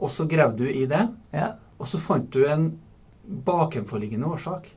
[0.00, 1.52] Og så gravde du i det, ja.
[1.78, 2.70] og så fant du en
[3.46, 4.70] bakenforliggende årsak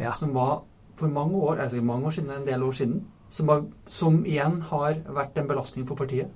[0.00, 0.12] ja.
[0.18, 0.64] som var
[0.96, 4.60] for mange år, altså mange år siden, en del år siden, som, var, som igjen
[4.70, 6.32] har vært en belastning for partiet.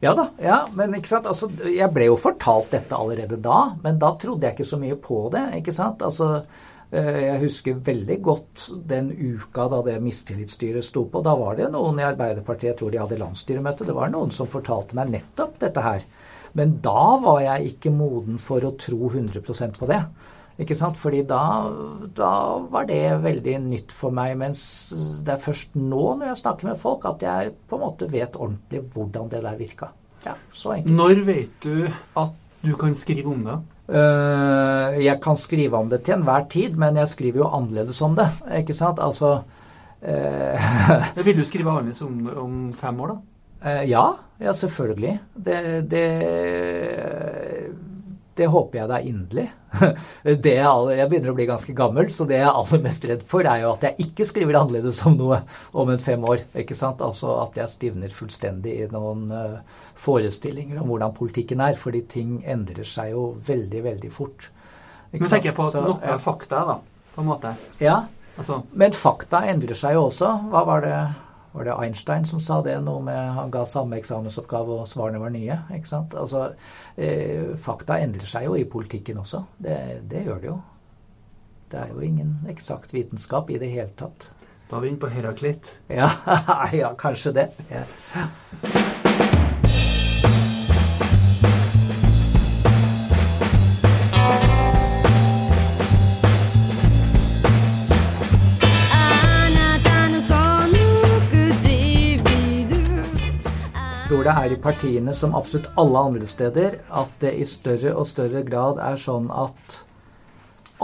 [0.00, 0.30] Ja da.
[0.40, 1.28] ja, men ikke sant?
[1.28, 4.96] Altså, jeg ble jo fortalt dette allerede da, men da trodde jeg ikke så mye
[4.96, 5.42] på det.
[5.58, 6.00] ikke sant?
[6.06, 6.40] Altså,
[6.88, 11.20] eh, jeg husker veldig godt den uka da det mistillitsstyret sto på.
[11.26, 14.48] Da var det noen i Arbeiderpartiet, jeg tror de hadde landsstyremøte, det var noen som
[14.48, 16.08] fortalte meg nettopp dette her.
[16.56, 20.00] Men da var jeg ikke moden for å tro 100% på det.
[20.60, 20.98] Ikke sant?
[21.00, 21.40] Fordi da,
[22.16, 22.32] da,
[22.72, 24.36] var det veldig nytt for meg.
[24.40, 24.62] Mens
[25.24, 28.36] det er først nå, når jeg snakker med folk, at jeg på en måte vet
[28.36, 29.90] ordentlig hvordan det der virka.
[30.26, 30.96] Ja, så enkelt.
[30.98, 31.76] Når vet du
[32.20, 33.56] at du kan skrive om det?
[33.90, 38.14] Uh, jeg kan skrive om det til enhver tid, men jeg skriver jo annerledes om
[38.18, 38.28] det.
[38.60, 39.00] Ikke sant?
[39.02, 39.40] Altså
[40.10, 43.18] uh, Vil du skrive annerledes om, om fem år, da?
[43.64, 44.04] Uh, ja,
[44.40, 45.16] ja, selvfølgelig.
[45.48, 45.58] Det,
[45.90, 46.04] det
[48.40, 49.48] det håper jeg da inderlig.
[50.44, 53.24] Det jeg, jeg begynner å bli ganske gammel, så det jeg er aller mest redd
[53.28, 55.40] for, er jo at jeg ikke skriver annerledes om noe
[55.72, 56.44] om en fem år.
[56.58, 57.02] ikke sant?
[57.04, 61.78] Altså at jeg stivner fullstendig i noen uh, forestillinger om hvordan politikken er.
[61.80, 64.50] Fordi ting endrer seg jo veldig, veldig fort.
[65.12, 66.18] Men tenker jeg på så, noe ja.
[66.22, 66.78] fakta, da,
[67.14, 67.54] på en måte.
[67.82, 68.04] Ja,
[68.36, 68.62] altså.
[68.78, 70.36] men fakta endrer seg jo også.
[70.52, 70.98] Hva var det
[71.52, 72.76] var det Einstein som sa det?
[72.84, 75.58] Noe med Han ga samme eksamensoppgave, og svarene var nye.
[75.74, 76.14] ikke sant?
[76.14, 76.52] Altså,
[76.96, 79.42] eh, Fakta endrer seg jo i politikken også.
[79.58, 79.78] Det,
[80.10, 80.60] det, gjør det jo.
[81.70, 84.30] Det er jo ingen eksakt vitenskap i det hele tatt.
[84.70, 85.74] Da er vi inne på Heraklit.
[85.88, 86.10] Ja,
[86.82, 87.50] ja kanskje det.
[87.70, 88.98] Ja.
[104.20, 108.04] Tror det er i partiene som absolutt alle andre steder at det i større og
[108.04, 109.76] større grad er sånn at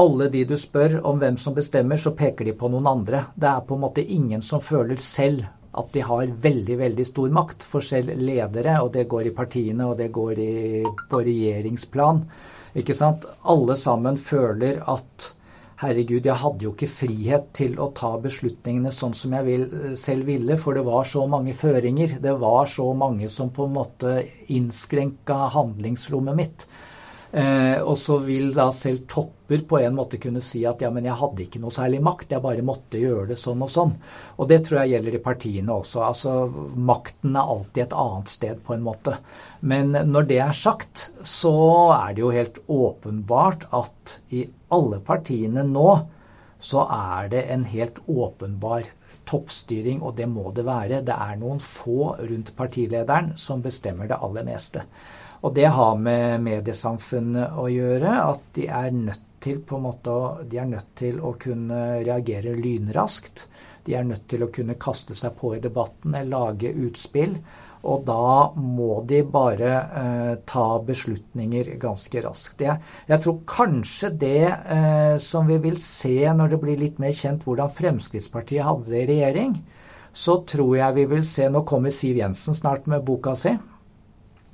[0.01, 3.27] alle de du spør om hvem som bestemmer, så peker de på noen andre.
[3.37, 5.45] Det er på en måte ingen som føler selv
[5.77, 7.69] at de har veldig, veldig stor makt.
[7.69, 10.57] For selv ledere, og det går i partiene, og det går i,
[11.11, 12.25] på regjeringsplan,
[12.81, 13.29] ikke sant.
[13.45, 15.33] Alle sammen føler at
[15.81, 19.95] herregud, jeg hadde jo ikke frihet til å ta beslutningene sånn som jeg vil, eh,
[19.95, 22.21] selv ville, for det var så mange føringer.
[22.21, 26.67] Det var så mange som på en måte innskrenka handlingsrommet mitt.
[27.33, 31.05] Eh, og så vil da selv topper på en måte kunne si at ja, men
[31.05, 33.93] jeg hadde ikke noe særlig makt, jeg bare måtte gjøre det sånn og sånn.
[34.39, 36.05] Og det tror jeg gjelder i partiene også.
[36.07, 36.37] Altså
[36.77, 39.19] makten er alltid et annet sted, på en måte.
[39.61, 41.57] Men når det er sagt, så
[41.99, 45.91] er det jo helt åpenbart at i alle partiene nå
[46.59, 48.87] så er det en helt åpenbar
[49.29, 51.03] toppstyring, og det må det være.
[51.05, 54.87] Det er noen få rundt partilederen som bestemmer det aller meste.
[55.45, 60.15] Og det har med mediesamfunnet å gjøre, at de er nødt til, måte,
[60.49, 63.47] de er nødt til å kunne reagere lynraskt.
[63.87, 67.37] De er nødt til å kunne kaste seg på i debatten, lage utspill.
[67.87, 69.71] Og da må de bare
[70.01, 72.65] eh, ta beslutninger ganske raskt.
[72.67, 77.15] Jeg, jeg tror kanskje det eh, som vi vil se når det blir litt mer
[77.17, 79.57] kjent hvordan Fremskrittspartiet hadde det i regjering,
[80.17, 83.53] så tror jeg vi vil se Nå kommer Siv Jensen snart med boka si.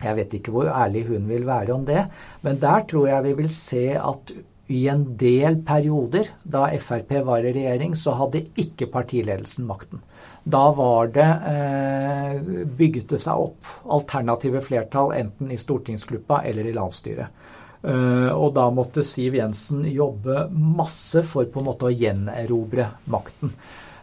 [0.02, 2.08] Jeg vet ikke hvor ærlig hun vil være om det,
[2.42, 4.32] men der tror jeg vi vil se at
[4.72, 10.02] i en del perioder da Frp var i regjering, så hadde ikke partiledelsen makten.
[10.44, 16.74] Da var det eh, bygget det seg opp alternative flertall enten i stortingsgruppa eller i
[16.74, 17.44] landsstyret.
[17.82, 23.54] Eh, og da måtte Siv Jensen jobbe masse for på en måte å gjenerobre makten.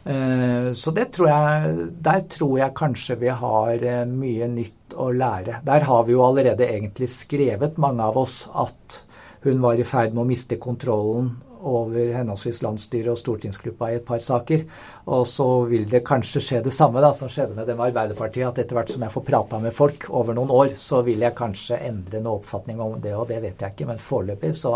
[0.03, 5.09] Eh, så det tror jeg, der tror jeg kanskje vi har uh, mye nytt å
[5.11, 5.59] lære.
[5.67, 9.03] Der har vi jo allerede egentlig skrevet, mange av oss, at
[9.43, 14.05] hun var i ferd med å miste kontrollen over henholdsvis landsstyret og stortingsgruppa i et
[14.07, 14.65] par saker.
[15.11, 18.47] Og så vil det kanskje skje det samme da, som skjedde med det med Arbeiderpartiet,
[18.47, 21.37] at etter hvert som jeg får prata med folk over noen år, så vil jeg
[21.37, 23.89] kanskje endre noe oppfatning om det, og det vet jeg ikke.
[23.91, 24.75] Men foreløpig så,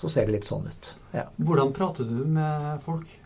[0.00, 0.94] så ser det litt sånn ut.
[1.12, 1.26] Ja.
[1.36, 3.18] Hvordan prater du med folk?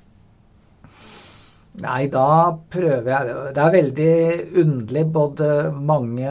[1.77, 4.13] Nei, da prøver jeg Det er veldig
[4.63, 5.03] underlig.
[5.13, 6.31] Både mange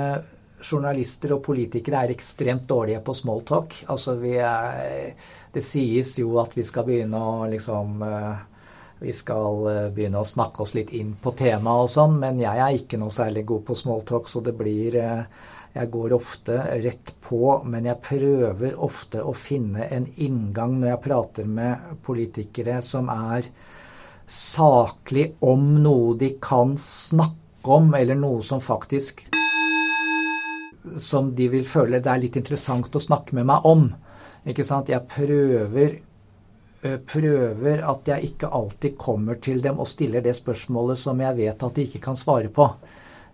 [0.72, 3.84] journalister og politikere er ekstremt dårlige på smalltalk.
[3.92, 5.14] Altså vi er
[5.56, 8.44] Det sies jo at vi skal begynne å liksom eh,
[9.00, 12.60] vi skal eh, begynne å snakke oss litt inn på temaet og sånn, men jeg
[12.60, 15.44] er ikke noe særlig god på smalltalk, så det blir eh,
[15.76, 21.04] Jeg går ofte rett på, men jeg prøver ofte å finne en inngang når jeg
[21.04, 23.50] prater med politikere som er
[24.26, 29.28] saklig om noe de kan snakke om, eller noe som faktisk
[31.02, 33.88] som de vil føle det er litt interessant å snakke med meg om.
[34.46, 34.92] Ikke sant?
[34.94, 35.98] Jeg prøver,
[36.84, 41.38] eh, prøver at jeg ikke alltid kommer til dem og stiller det spørsmålet som jeg
[41.38, 42.70] vet at de ikke kan svare på.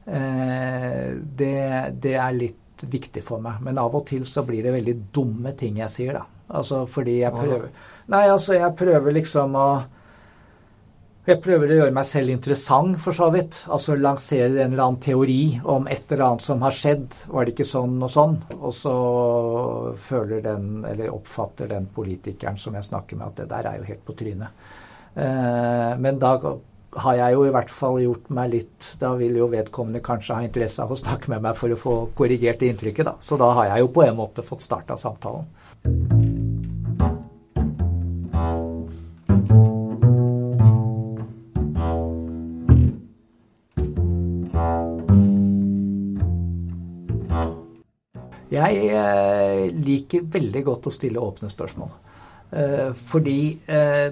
[0.08, 3.62] Eh, det, det er litt viktig for meg.
[3.62, 6.26] Men av og til så blir det veldig dumme ting jeg sier, da.
[6.52, 7.70] Altså fordi jeg prøver
[8.12, 9.68] Nei, altså jeg prøver liksom å
[11.28, 13.60] jeg prøver å gjøre meg selv interessant, for så vidt.
[13.70, 17.20] Altså lansere en eller annen teori om et eller annet som har skjedd.
[17.30, 18.40] Var det ikke sånn og sånn?
[18.58, 18.96] Og så
[20.02, 23.88] føler den, eller oppfatter den politikeren som jeg snakker med, at det der er jo
[23.92, 24.66] helt på trynet.
[25.14, 26.36] Eh, men da
[27.06, 30.46] har jeg jo i hvert fall gjort meg litt Da vil jo vedkommende kanskje ha
[30.46, 33.16] interesse av å snakke med meg for å få korrigert det inntrykket, da.
[33.20, 36.21] Så da har jeg jo på en måte fått starta samtalen.
[48.62, 51.92] Jeg eh, liker veldig godt å stille åpne spørsmål.
[52.52, 54.08] Eh, fordi eh,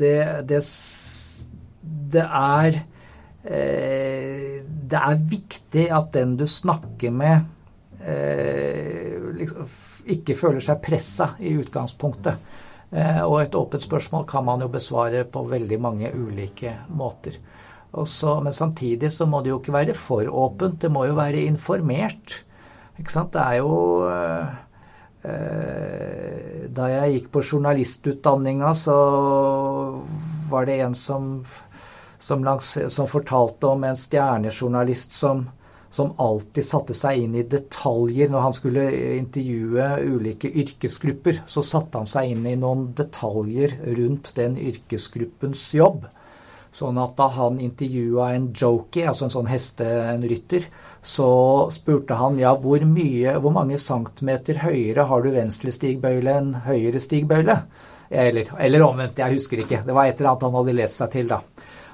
[0.00, 0.16] det,
[0.48, 0.60] det,
[2.14, 2.82] det er
[3.40, 7.46] Det er viktig at den du snakker med,
[10.12, 12.52] ikke føler seg pressa i utgangspunktet.
[13.24, 17.40] Og et åpent spørsmål kan man jo besvare på veldig mange ulike måter.
[17.96, 20.76] Også, men samtidig så må det jo ikke være for åpent.
[20.84, 22.42] Det må jo være informert.
[23.00, 23.32] Ikke sant?
[23.32, 23.76] Det er jo
[24.10, 24.58] eh,
[25.24, 28.96] eh, Da jeg gikk på journalistutdanninga, så
[30.50, 31.32] var det en som,
[32.18, 35.44] som, langs, som fortalte om en stjernejournalist som,
[35.90, 38.86] som alltid satte seg inn i detaljer når han skulle
[39.16, 41.42] intervjue ulike yrkesgrupper.
[41.50, 46.06] Så satte han seg inn i noen detaljer rundt den yrkesgruppens jobb.
[46.70, 50.68] Sånn at da han intervjua en jockey, altså en sånn heste, en rytter,
[51.02, 51.30] så
[51.74, 57.02] spurte han ja, hvor mye, hvor mange centimeter høyere har du venstre stigbøyle enn høyre
[57.02, 57.58] stigbøyle?
[58.10, 59.82] Eller, eller omvendt, jeg husker ikke.
[59.86, 61.42] Det var et eller annet han hadde lest seg til, da.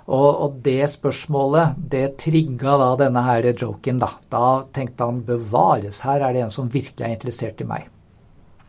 [0.07, 4.13] Og, og det spørsmålet, det trigga da denne her joken, da.
[4.33, 7.89] Da tenkte han bevares, her er det en som virkelig er interessert i meg.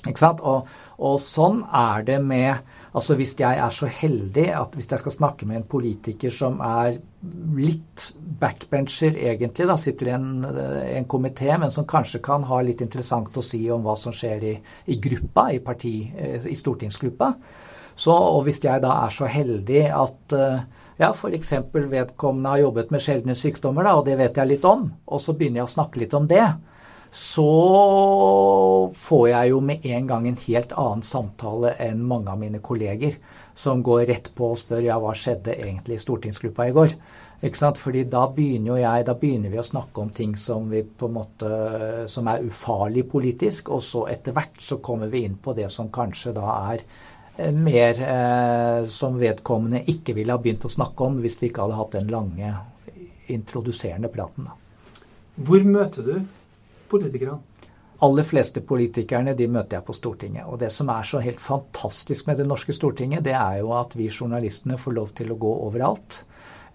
[0.08, 0.42] Ikke sant?
[0.46, 0.68] Og,
[0.98, 2.64] og, sånn er det med
[2.98, 6.58] Altså hvis jeg er så heldig at hvis jeg skal snakke med en politiker som
[6.66, 6.96] er
[7.58, 8.08] litt
[8.42, 13.38] backbencher egentlig, da sitter i en, en komité, men som kanskje kan ha litt interessant
[13.38, 14.56] å si om hva som skjer i,
[14.90, 17.32] i gruppa, i, parti, i stortingsgruppa.
[17.98, 20.38] Så, og hvis jeg da er så heldig at
[20.98, 21.54] ja, f.eks.
[21.74, 25.38] vedkommende har jobbet med sjeldne sykdommer, da, og det vet jeg litt om, og så
[25.38, 26.46] begynner jeg å snakke litt om det,
[27.12, 32.60] så får jeg jo med en gang en helt annen samtale enn mange av mine
[32.64, 33.16] kolleger,
[33.58, 36.94] som går rett på og spør ja, hva skjedde egentlig i stortingsgruppa i går.
[37.48, 37.78] Ikke sant?
[37.78, 41.10] Fordi da begynner jo jeg, da begynner vi å snakke om ting som, vi på
[41.10, 41.52] en måte,
[42.10, 45.92] som er ufarlig politisk, og så etter hvert så kommer vi inn på det som
[45.94, 46.86] kanskje da er
[47.38, 51.68] eh, mer eh, som vedkommende ikke ville ha begynt å snakke om hvis vi ikke
[51.68, 52.56] hadde hatt den lange
[53.34, 54.50] introduserende praten.
[54.50, 54.58] Da.
[55.38, 56.16] Hvor møter du
[56.90, 57.40] politikerne?
[58.06, 60.46] aller fleste politikerne de møter jeg på Stortinget.
[60.46, 63.96] Og det som er så helt fantastisk med det norske Stortinget, det er jo at
[63.98, 66.22] vi journalistene får lov til å gå overalt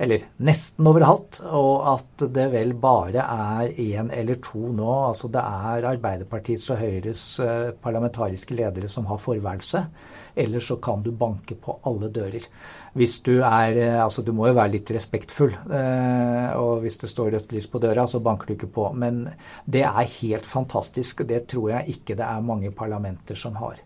[0.02, 4.88] eller nesten overalt, og at det vel bare er én eller to nå.
[5.12, 9.84] Altså det er Arbeiderpartiets og Høyres eh, parlamentariske ledere som har forværelse.
[10.34, 12.46] Ellers så kan du banke på alle dører.
[12.96, 15.52] Hvis du er eh, Altså du må jo være litt respektfull.
[15.52, 18.88] Eh, og hvis det står rødt lys på døra, så banker du ikke på.
[18.96, 19.24] Men
[19.64, 21.24] det er helt fantastisk.
[21.24, 23.80] og Det tror jeg ikke det er mange parlamenter som har.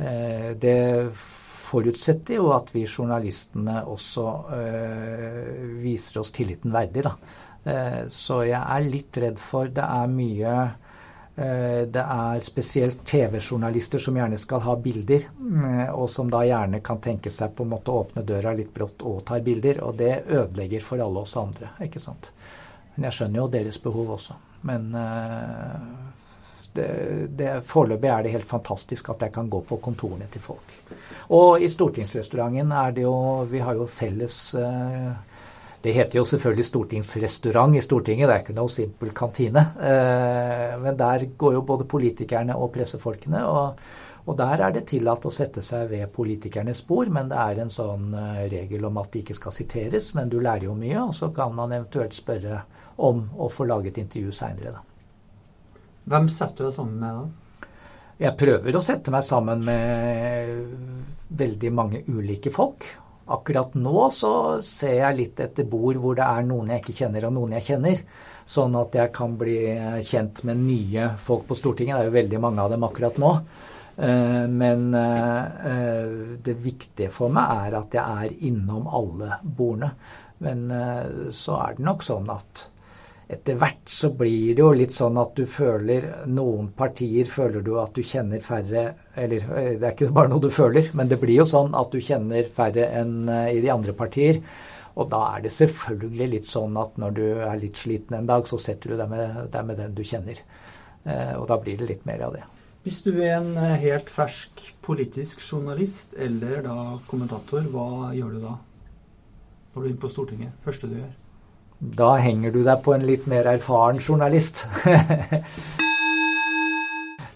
[0.00, 4.22] Det forutsetter jo at vi journalistene også
[5.82, 7.04] viser oss tilliten verdig.
[7.04, 7.12] Da.
[7.64, 10.54] Eh, så jeg er litt redd for Det er mye
[11.40, 17.00] Det er spesielt TV-journalister som gjerne skal ha bilder, øh, og som da gjerne kan
[17.00, 19.80] tenke seg på en måte å åpne døra litt brått og tar bilder.
[19.86, 22.28] Og det ødelegger for alle oss andre, ikke sant.
[22.94, 24.36] Men jeg skjønner jo deres behov også.
[24.68, 24.92] Men
[26.72, 30.74] det, det, Foreløpig er det helt fantastisk at jeg kan gå på kontorene til folk.
[31.34, 33.14] Og i stortingsrestauranten er det jo
[33.50, 35.10] Vi har jo felles eh,
[35.80, 39.62] Det heter jo selvfølgelig stortingsrestaurant i Stortinget, det er ikke noe simpel kantine.
[39.80, 43.44] Eh, men der går jo både politikerne og pressefolkene.
[43.48, 43.82] og
[44.28, 47.72] og der er det tillatt å sette seg ved politikernes bord, men det er en
[47.72, 50.12] sånn eh, regel om at det ikke skal siteres.
[50.14, 52.62] Men du lærer jo mye, og så kan man eventuelt spørre
[53.00, 54.84] om å få laget intervju seinere, da.
[56.10, 57.68] Hvem setter du deg sammen med da?
[58.20, 62.84] Jeg prøver å sette meg sammen med veldig mange ulike folk.
[63.30, 64.32] Akkurat nå så
[64.66, 67.68] ser jeg litt etter bord hvor det er noen jeg ikke kjenner, og noen jeg
[67.72, 68.04] kjenner.
[68.50, 69.58] Sånn at jeg kan bli
[70.06, 71.96] kjent med nye folk på Stortinget.
[71.96, 73.34] Det er jo veldig mange av dem akkurat nå.
[74.00, 76.04] Eh, men eh,
[76.42, 79.92] det viktige for meg er at jeg er innom alle bordene.
[80.40, 82.64] Men eh, så er det nok sånn at
[83.30, 87.76] etter hvert så blir det jo litt sånn at du føler Noen partier føler du
[87.78, 91.20] at du kjenner færre Eller eh, det er ikke bare noe du føler, men det
[91.22, 94.40] blir jo sånn at du kjenner færre enn eh, i de andre partier.
[94.98, 98.42] Og da er det selvfølgelig litt sånn at når du er litt sliten en dag,
[98.46, 100.42] så setter du deg med, deg med den du kjenner.
[101.06, 102.42] Eh, og da blir det litt mer av det.
[102.82, 106.76] Hvis du er en helt fersk politisk journalist eller da
[107.06, 108.58] kommentator, hva gjør du da?
[109.70, 110.62] Når du er inne på Stortinget?
[110.64, 111.19] Første du gjør?
[111.80, 114.66] Da henger du deg på en litt mer erfaren journalist.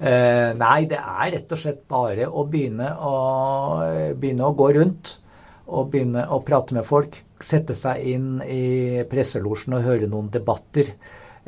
[0.05, 3.15] eh, nei, det er rett og slett bare å begynne å,
[4.21, 5.15] begynne å gå rundt
[5.65, 7.17] og begynne å prate med folk.
[7.41, 10.93] Sette seg inn i presselosjen og høre noen debatter.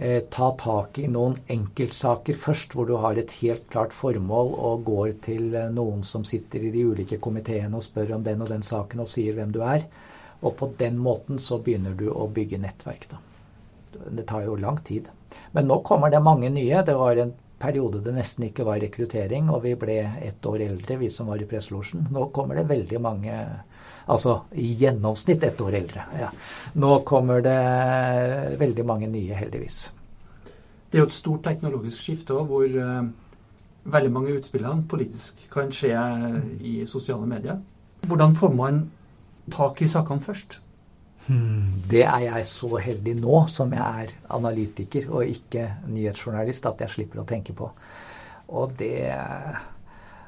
[0.00, 4.88] Eh, ta tak i noen enkeltsaker først, hvor du har et helt klart formål og
[4.88, 8.64] går til noen som sitter i de ulike komiteene og spør om den og den
[8.64, 9.84] saken og sier hvem du er.
[10.42, 13.08] Og på den måten så begynner du å bygge nettverk.
[13.10, 13.22] da.
[14.10, 15.08] Det tar jo lang tid.
[15.52, 16.82] Men nå kommer det mange nye.
[16.84, 20.98] Det var en periode det nesten ikke var rekruttering, og vi ble ett år eldre,
[21.00, 22.08] vi som var i presselosjen.
[22.12, 23.38] Nå kommer det veldig mange
[24.06, 26.04] Altså i gjennomsnitt ett år eldre.
[26.14, 26.28] Ja.
[26.78, 27.56] Nå kommer det
[28.60, 29.80] veldig mange nye, heldigvis.
[30.90, 33.08] Det er jo et stort teknologisk skifte òg, hvor uh,
[33.96, 35.96] veldig mange utspillene politisk kan skje
[36.62, 37.58] i sosiale medier.
[38.06, 38.78] Hvordan får man
[39.52, 40.60] tak i sakene først?
[41.26, 46.84] Hmm, det er jeg så heldig nå som jeg er analytiker og ikke nyhetsjournalist, at
[46.84, 47.70] jeg slipper å tenke på.
[48.48, 49.00] Og det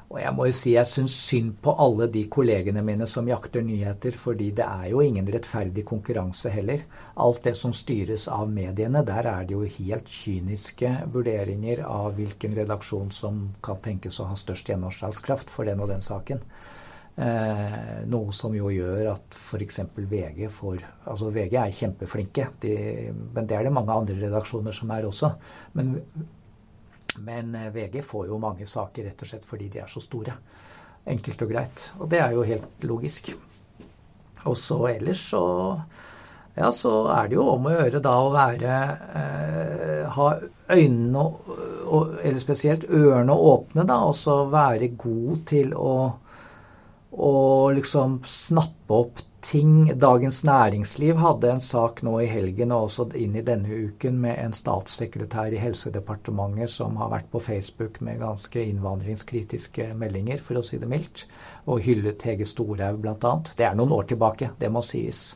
[0.09, 3.61] Og jeg må jo si jeg syns synd på alle de kollegene mine som jakter
[3.61, 6.81] nyheter, fordi det er jo ingen rettferdig konkurranse heller.
[7.13, 12.57] Alt det som styres av mediene, der er det jo helt kyniske vurderinger av hvilken
[12.57, 16.41] redaksjon som kan tenkes å ha størst gjennomslagskraft for den og den saken.
[17.19, 19.81] Eh, noe som jo gjør at f.eks.
[19.97, 22.75] VG får Altså VG er kjempeflinke, de,
[23.35, 25.33] men det er det mange andre redaksjoner som er også.
[25.75, 25.97] Men,
[27.25, 30.37] men eh, VG får jo mange saker rett og slett fordi de er så store.
[31.11, 31.89] Enkelt og greit.
[31.99, 33.33] Og det er jo helt logisk.
[34.47, 35.43] Og så ellers så
[36.55, 38.79] ja, så er det jo om å gjøre da å være
[39.19, 40.29] eh, Ha
[40.71, 41.21] øynene,
[41.85, 43.99] og, eller spesielt ørene åpne, da.
[44.07, 45.93] Og så være god til å
[47.11, 49.99] og liksom snappe opp ting.
[49.99, 54.37] Dagens Næringsliv hadde en sak nå i helgen og også inn i denne uken med
[54.41, 60.65] en statssekretær i Helsedepartementet som har vært på Facebook med ganske innvandringskritiske meldinger, for å
[60.65, 61.25] si det mildt,
[61.67, 63.33] og hyllet Hege Storhaug bl.a.
[63.55, 65.33] Det er noen år tilbake, det må sies.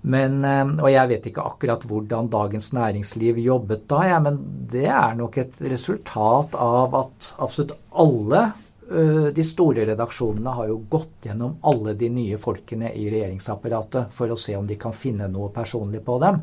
[0.00, 4.40] Men, eh, og jeg vet ikke akkurat hvordan Dagens Næringsliv jobbet da, ja, men
[4.70, 8.48] det er nok et resultat av at absolutt alle
[8.90, 14.38] De store redaksjonene har jo gått gjennom alle de nye folkene i regjeringsapparatet for å
[14.40, 16.40] se om de kan finne noe personlig på dem.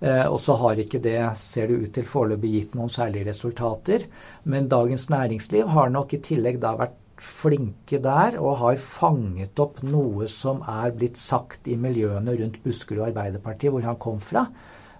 [0.00, 4.04] Og så har ikke det, ser det ut til foreløpig, gitt noen særlige resultater.
[4.44, 9.82] Men Dagens Næringsliv har nok i tillegg da vært flinke der og har fanget opp
[9.84, 14.46] noe som er blitt sagt i miljøene rundt Buskerud Arbeiderparti, hvor han kom fra.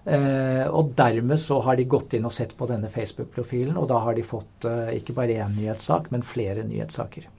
[0.05, 4.01] Eh, og dermed så har de gått inn og sett på denne Facebook-profilen, og da
[4.07, 7.29] har de fått eh, ikke bare én nyhetssak, men flere nyhetssaker.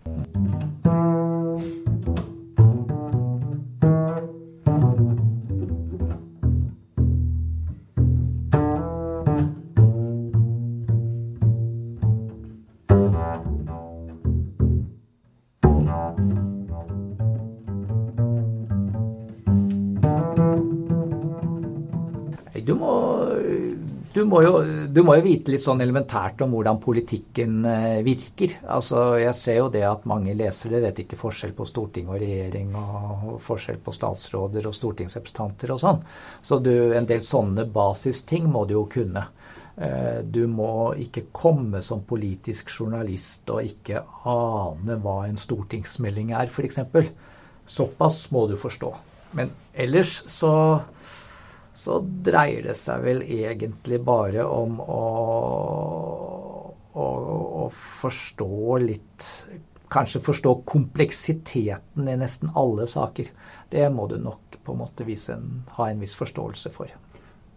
[24.33, 24.53] Må, jo,
[24.89, 28.57] du må, jo, vite litt sånn elementært om hvordan politikken eh, virker.
[28.73, 32.73] Altså, Jeg ser jo det at mange lesere vet ikke forskjell på storting og regjering,
[32.75, 36.03] og forskjell på statsråder og stortingsrepresentanter og sånn.
[36.43, 39.29] Så du, en del sånne basisting må du jo kunne.
[39.77, 46.53] Eh, du må ikke komme som politisk journalist og ikke ane hva en stortingsmelding er,
[46.53, 46.83] f.eks.
[47.69, 48.93] Såpass må du forstå.
[49.39, 50.53] Men ellers så
[51.83, 55.03] så dreier det seg vel egentlig bare om å,
[56.95, 57.07] å,
[57.65, 59.29] å forstå litt
[59.93, 63.27] Kanskje forstå kompleksiteten i nesten alle saker.
[63.69, 65.05] Det må du nok på en måte
[65.35, 65.43] en,
[65.77, 66.89] ha en viss forståelse for.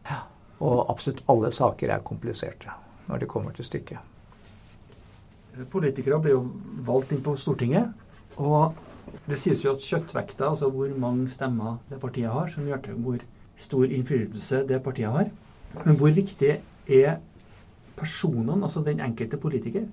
[0.09, 0.17] Ja.
[0.59, 2.75] Og absolutt alle saker er kompliserte
[3.07, 4.03] når det kommer til stykket.
[5.71, 6.41] Politikere blir jo
[6.83, 7.95] valgt inn på Stortinget.
[8.35, 8.75] Og
[9.31, 12.99] det sies jo at kjøttvekta, altså hvor mange stemmer det partiet har, som gjør til
[12.99, 13.23] hvor
[13.57, 15.29] stor innflytelse det partiet har.
[15.85, 17.15] Men hvor viktig er
[17.95, 19.87] personene, altså den enkelte politiker,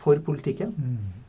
[0.00, 0.74] for politikken?
[0.76, 1.20] Mm.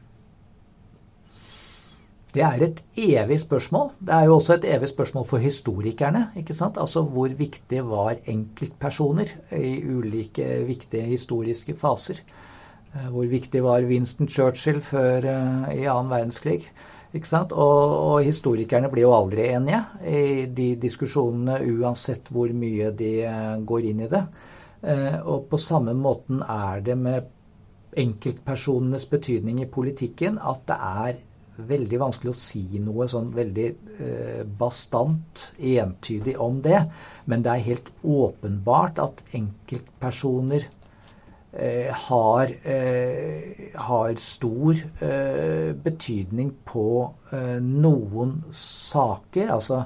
[2.32, 3.89] Det er et evig spørsmål.
[3.99, 6.30] Det er jo også et evig spørsmål for historikerne.
[6.38, 6.78] ikke sant?
[6.80, 12.22] Altså hvor viktig var enkeltpersoner i ulike viktige historiske faser?
[12.95, 16.72] Eh, hvor viktig var Winston Churchill før uh, i annen verdenskrig?
[17.12, 17.41] Ikke?
[17.51, 23.57] Og, og, historikerne blir jo aldri enige i de diskusjonene, uansett hvor mye de eh,
[23.68, 24.24] går inn i det.
[24.82, 27.28] Eh, og på samme måten er det med
[28.01, 31.20] enkeltpersonenes betydning i politikken at det er
[31.68, 36.80] veldig vanskelig å si noe sånn veldig eh, bastant, entydig om det.
[37.28, 40.70] Men det er helt åpenbart at enkeltpersoner
[41.54, 47.12] har, eh, har, stor eh, betydning på
[47.62, 49.52] noen saker.
[49.52, 49.84] Altså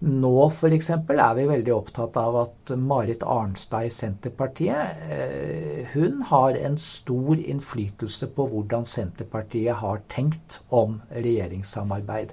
[0.00, 0.90] nå f.eks.
[0.90, 8.28] er vi veldig opptatt av at Marit Arnstad i Senterpartiet hun har en stor innflytelse
[8.36, 12.32] på hvordan Senterpartiet har tenkt om regjeringssamarbeid.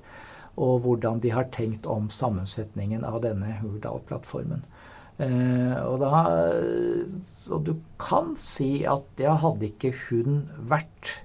[0.57, 4.63] Og hvordan de har tenkt om sammensetningen av denne Hurdal-plattformen.
[5.17, 6.25] Eh, og, da,
[7.49, 11.17] og du kan si at ja, hadde ikke hun vært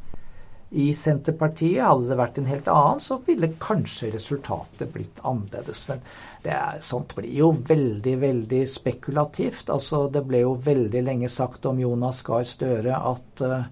[0.73, 5.85] i Senterpartiet, hadde det vært en helt annen, så ville kanskje resultatet blitt annerledes.
[5.91, 6.01] Men
[6.49, 9.69] er, sånt blir jo veldig, veldig spekulativt.
[9.73, 13.69] Altså, det ble jo veldig lenge sagt om Jonas Gahr Støre at uh,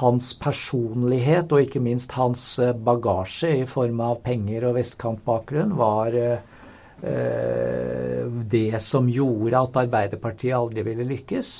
[0.00, 6.18] hans personlighet, og ikke minst hans uh, bagasje i form av penger og vestkantbakgrunn, var
[6.18, 6.53] uh, Eh,
[7.04, 11.54] det som gjorde at Arbeiderpartiet aldri ville lykkes.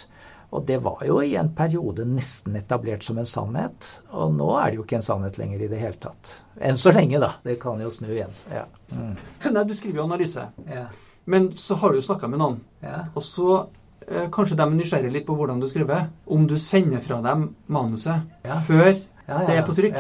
[0.55, 3.89] Og det var jo i en periode nesten etablert som en sannhet.
[4.15, 6.37] Og nå er det jo ikke en sannhet lenger i det hele tatt.
[6.63, 7.33] Enn så lenge, da.
[7.43, 8.31] Det kan jo snu igjen.
[8.53, 8.69] Ja.
[8.93, 9.17] Mm.
[9.57, 10.47] Nei, du skriver jo analyse.
[10.71, 10.85] Ja.
[11.27, 12.61] Men så har du jo snakka med noen.
[12.85, 13.01] Ja.
[13.17, 13.49] Og så
[14.07, 16.07] eh, kanskje de er nysgjerrige litt på hvordan du skriver.
[16.31, 18.31] Om du sender fra dem manuset
[18.69, 19.99] før det er på trykk.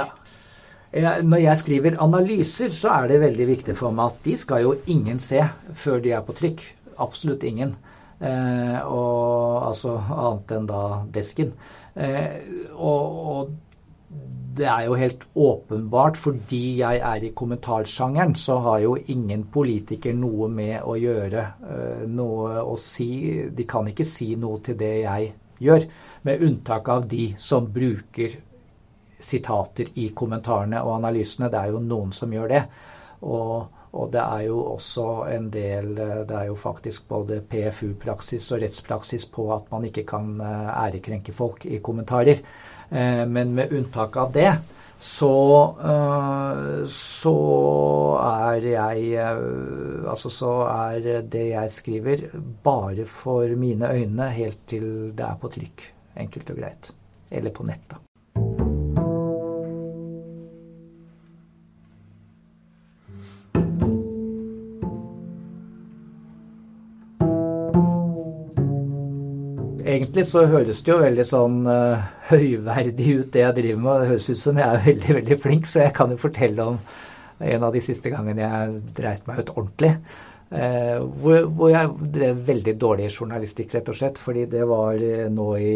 [0.95, 4.77] Når jeg skriver analyser, så er det veldig viktig for meg at de skal jo
[4.87, 5.41] ingen se
[5.75, 6.63] før de er på trykk.
[7.03, 7.75] Absolutt ingen.
[8.23, 11.51] Eh, og, altså annet enn da desken.
[11.99, 12.39] Eh,
[12.79, 13.55] og, og,
[14.55, 20.15] det er jo helt åpenbart, fordi jeg er i kommentarsjangeren, så har jo ingen politiker
[20.15, 21.47] noe med å gjøre.
[21.75, 25.89] Eh, noe å si De kan ikke si noe til det jeg gjør,
[26.23, 28.39] med unntak av de som bruker
[29.25, 31.51] sitater i kommentarene og analysene.
[31.53, 32.63] Det er jo noen som gjør det.
[33.25, 38.63] Og, og det er jo også en del Det er jo faktisk både PFU-praksis og
[38.65, 42.43] rettspraksis på at man ikke kan eh, ærekrenke folk i kommentarer.
[42.91, 44.51] Eh, men med unntak av det
[45.05, 45.37] så,
[45.85, 47.37] eh, så
[48.25, 49.25] er jeg
[50.09, 52.27] Altså så er det jeg skriver,
[52.65, 55.91] bare for mine øyne helt til det er på trykk.
[56.17, 56.93] Enkelt og greit.
[57.31, 57.95] Eller på nett,
[70.15, 73.97] egentlig så høres det jo veldig sånn uh, høyverdig ut, det jeg driver med.
[74.03, 76.79] Det høres ut som jeg er veldig, veldig flink, så jeg kan jo fortelle om
[77.43, 79.91] en av de siste gangene jeg dreit meg ut ordentlig.
[80.55, 84.23] Uh, hvor, hvor, jeg drev veldig dårlig journalistikk, rett og slett.
[84.23, 85.75] Fordi det var uh, nå i,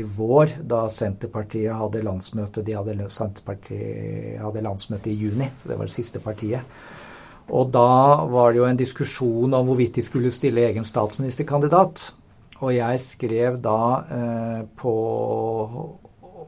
[0.00, 2.64] i, vår, da Senterpartiet hadde landsmøte.
[2.64, 5.52] De hadde, Senterpartiet hadde landsmøte i juni.
[5.60, 6.64] Det var det siste partiet.
[7.52, 12.14] Og da var det jo en diskusjon om hvorvidt de skulle stille egen statsministerkandidat.
[12.64, 13.78] Og jeg skrev da
[14.16, 14.94] eh, på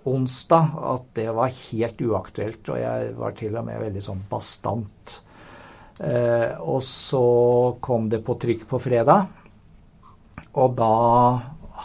[0.07, 5.19] onsdag at det var helt uaktuelt, og jeg var til og med veldig sånn bastant.
[6.01, 7.27] Eh, og så
[7.85, 9.29] kom det på trykk på fredag,
[10.57, 10.95] og da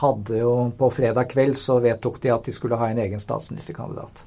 [0.01, 4.23] hadde jo På fredag kveld så vedtok de at de skulle ha en egen statsministerkandidat.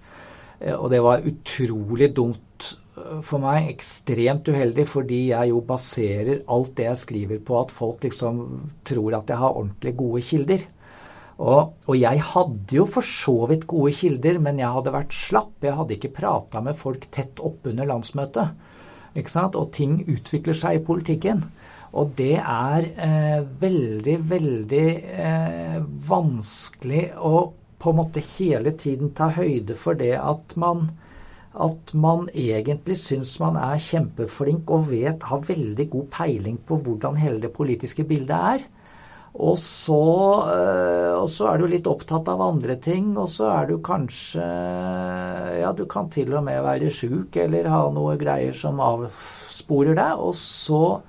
[0.61, 6.77] Eh, og det var utrolig dumt for meg ekstremt uheldig, fordi jeg jo baserer alt
[6.79, 8.41] det jeg skriver på at folk liksom
[8.87, 10.67] tror at jeg har ordentlig gode kilder.
[11.35, 15.57] Og, og, jeg hadde jo for så vidt gode kilder, men jeg hadde vært slapp.
[15.67, 18.55] Jeg hadde ikke prata med folk tett oppunder landsmøtet.
[19.19, 19.59] Ikke sant?
[19.59, 21.43] Og ting utvikler seg i politikken.
[21.95, 25.77] Og det er eh, veldig, veldig eh,
[26.07, 27.35] vanskelig å
[27.85, 30.87] på en måte hele tiden ta høyde for det at man
[31.55, 37.19] at man egentlig syns man er kjempeflink og vet, har veldig god peiling på hvordan
[37.21, 38.65] hele det politiske bildet er.
[39.35, 40.03] Og så,
[40.47, 44.45] øh, og så, er du litt opptatt av andre ting, og så er du kanskje
[45.59, 50.23] Ja, du kan til og med være sjuk eller ha noe greier som avsporer deg,
[50.23, 51.01] og så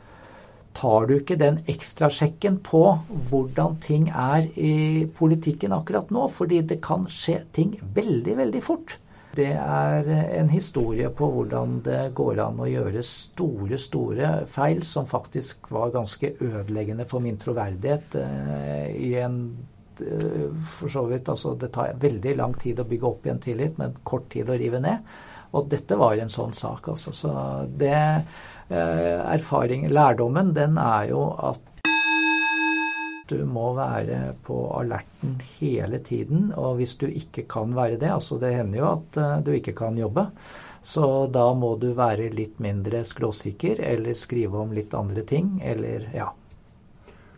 [0.76, 2.84] tar du ikke den ekstrasjekken på
[3.30, 8.98] hvordan ting er i politikken akkurat nå, fordi det kan skje ting veldig, veldig fort.
[9.36, 10.08] Det er
[10.40, 15.94] en historie på hvordan det går an å gjøre store, store feil som faktisk var
[15.96, 19.40] ganske ødeleggende for min troverdighet eh, i en
[20.00, 23.80] eh, for så vidt, altså Det tar veldig lang tid å bygge opp igjen tillit,
[23.82, 25.16] men kort tid å rive ned.
[25.56, 27.14] Og dette var en sånn sak, altså.
[27.16, 27.32] Så
[27.80, 31.75] det eh, erfaring, Lærdommen, den er jo at
[33.30, 36.52] du må være på alerten hele tiden.
[36.54, 39.76] Og hvis du ikke kan være det, altså det hender jo at eh, du ikke
[39.78, 40.28] kan jobbe,
[40.86, 46.10] så da må du være litt mindre skråsikker eller skrive om litt andre ting, eller
[46.14, 46.30] ja.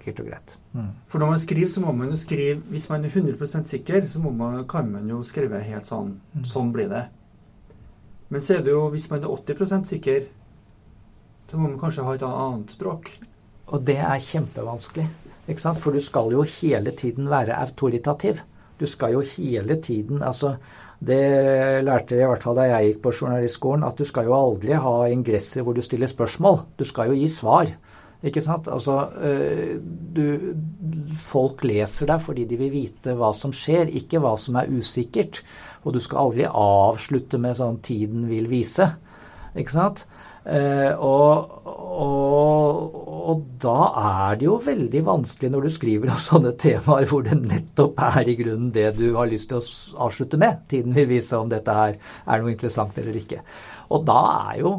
[0.03, 0.55] Helt og greit.
[0.71, 0.91] Mm.
[1.11, 4.19] For når man skriver, så må man jo skrive Hvis man er 100% sikker, så
[4.23, 6.45] man, kan man jo skrive helt sånn mm.
[6.47, 7.01] Sånn blir det.
[8.31, 10.27] Men så er det jo, hvis man er 80% sikker,
[11.47, 13.11] så må man kanskje ha et annet språk.
[13.71, 15.07] Og det er kjempevanskelig.
[15.47, 18.41] For du skal jo hele tiden være autoritativ.
[18.79, 20.57] Du skal jo hele tiden altså
[20.99, 24.33] Det lærte jeg i hvert fall da jeg gikk på journalistskolen, at du skal jo
[24.33, 26.57] aldri ha ingresser hvor du stiller spørsmål.
[26.79, 27.69] Du skal jo gi svar.
[28.25, 28.67] Ikke sant?
[28.67, 29.77] Altså, øh,
[30.15, 30.55] du,
[31.21, 35.43] folk leser deg fordi de vil vite hva som skjer, ikke hva som er usikkert.
[35.85, 38.89] Og du skal aldri avslutte med sånn 'tiden vil vise'.
[39.55, 40.07] Ikke sant?
[40.47, 41.56] Uh, og,
[41.97, 42.97] og,
[43.31, 47.39] og, da er det jo veldig vanskelig når du skriver om sånne temaer hvor det
[47.41, 50.61] nettopp er i grunnen det du har lyst til å avslutte med.
[50.69, 53.41] Tiden vil vise om dette her er noe interessant eller ikke.
[53.93, 54.21] Og da
[54.51, 54.75] er jo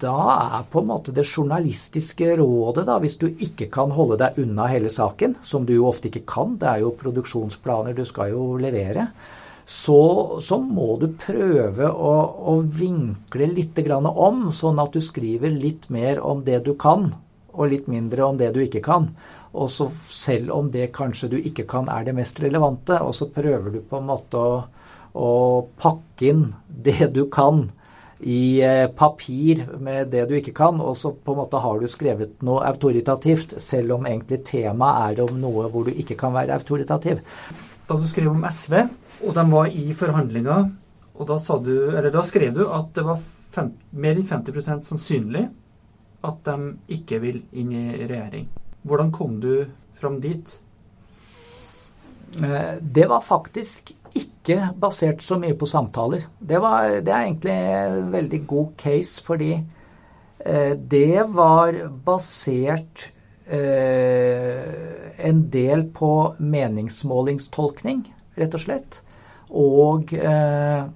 [0.00, 4.38] da er på en måte det journalistiske rådet, da, hvis du ikke kan holde deg
[4.40, 8.32] unna hele saken, som du jo ofte ikke kan, det er jo produksjonsplaner du skal
[8.32, 9.10] jo levere,
[9.68, 12.12] så, så må du prøve å,
[12.48, 17.10] å vinkle litt om, sånn at du skriver litt mer om det du kan,
[17.52, 19.10] og litt mindre om det du ikke kan.
[19.52, 23.28] Og så selv om det kanskje du ikke kan er det mest relevante, og så
[23.28, 24.54] prøver du på en måte å,
[25.12, 25.32] å
[25.76, 27.66] pakke inn det du kan
[28.24, 31.90] i eh, papir med det du ikke kan, og så på en måte har du
[31.92, 36.56] skrevet noe autoritativt, selv om egentlig temaet er om noe hvor du ikke kan være
[36.56, 37.20] autoritativ.
[37.88, 38.80] Da du skrev om SV,
[39.24, 40.68] og de var i forhandlinger.
[41.18, 41.74] Og da, du,
[42.12, 43.18] da skrev du at det var
[43.54, 45.48] fem, mer enn 50% sannsynlig
[46.26, 48.48] at de ikke vil inn i regjering.
[48.86, 49.66] Hvordan kom du
[49.98, 50.54] fram dit?
[52.38, 56.26] Eh, det var faktisk ikke basert så mye på samtaler.
[56.38, 63.10] Det, var, det er egentlig en veldig god case, fordi eh, det var basert
[63.46, 68.06] eh, en del på meningsmålingstolkning,
[68.38, 69.02] rett og slett
[69.50, 70.86] og eh,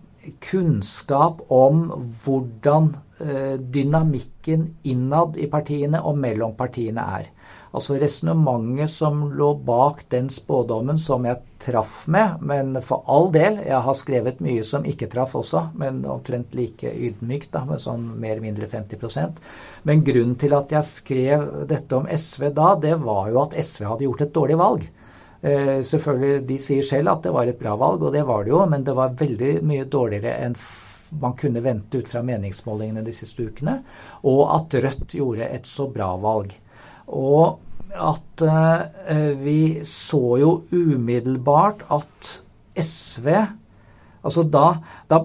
[0.43, 1.87] kunnskap om
[2.25, 7.31] hvordan eh, dynamikken innad i partiene og mellom partiene er.
[7.73, 13.63] Altså resonnementet som lå bak den spådommen som jeg traff med, men for all del,
[13.65, 18.05] jeg har skrevet mye som ikke traff også, men omtrent like ydmykt, da, med sånn
[18.13, 19.41] mer eller mindre 50%
[19.89, 23.89] Men grunnen til at jeg skrev dette om SV da, det var jo at SV
[23.89, 24.91] hadde gjort et dårlig valg.
[25.43, 28.55] Eh, selvfølgelig, De sier selv at det var et bra valg, og det var det
[28.55, 30.57] jo, men det var veldig mye dårligere enn
[31.21, 33.83] man kunne vente ut fra meningsmålingene de siste ukene.
[34.25, 36.55] Og at Rødt gjorde et så bra valg.
[37.13, 37.59] Og
[37.93, 42.39] at eh, vi så jo umiddelbart at
[42.81, 43.29] SV
[44.23, 44.77] Altså da,
[45.11, 45.19] da,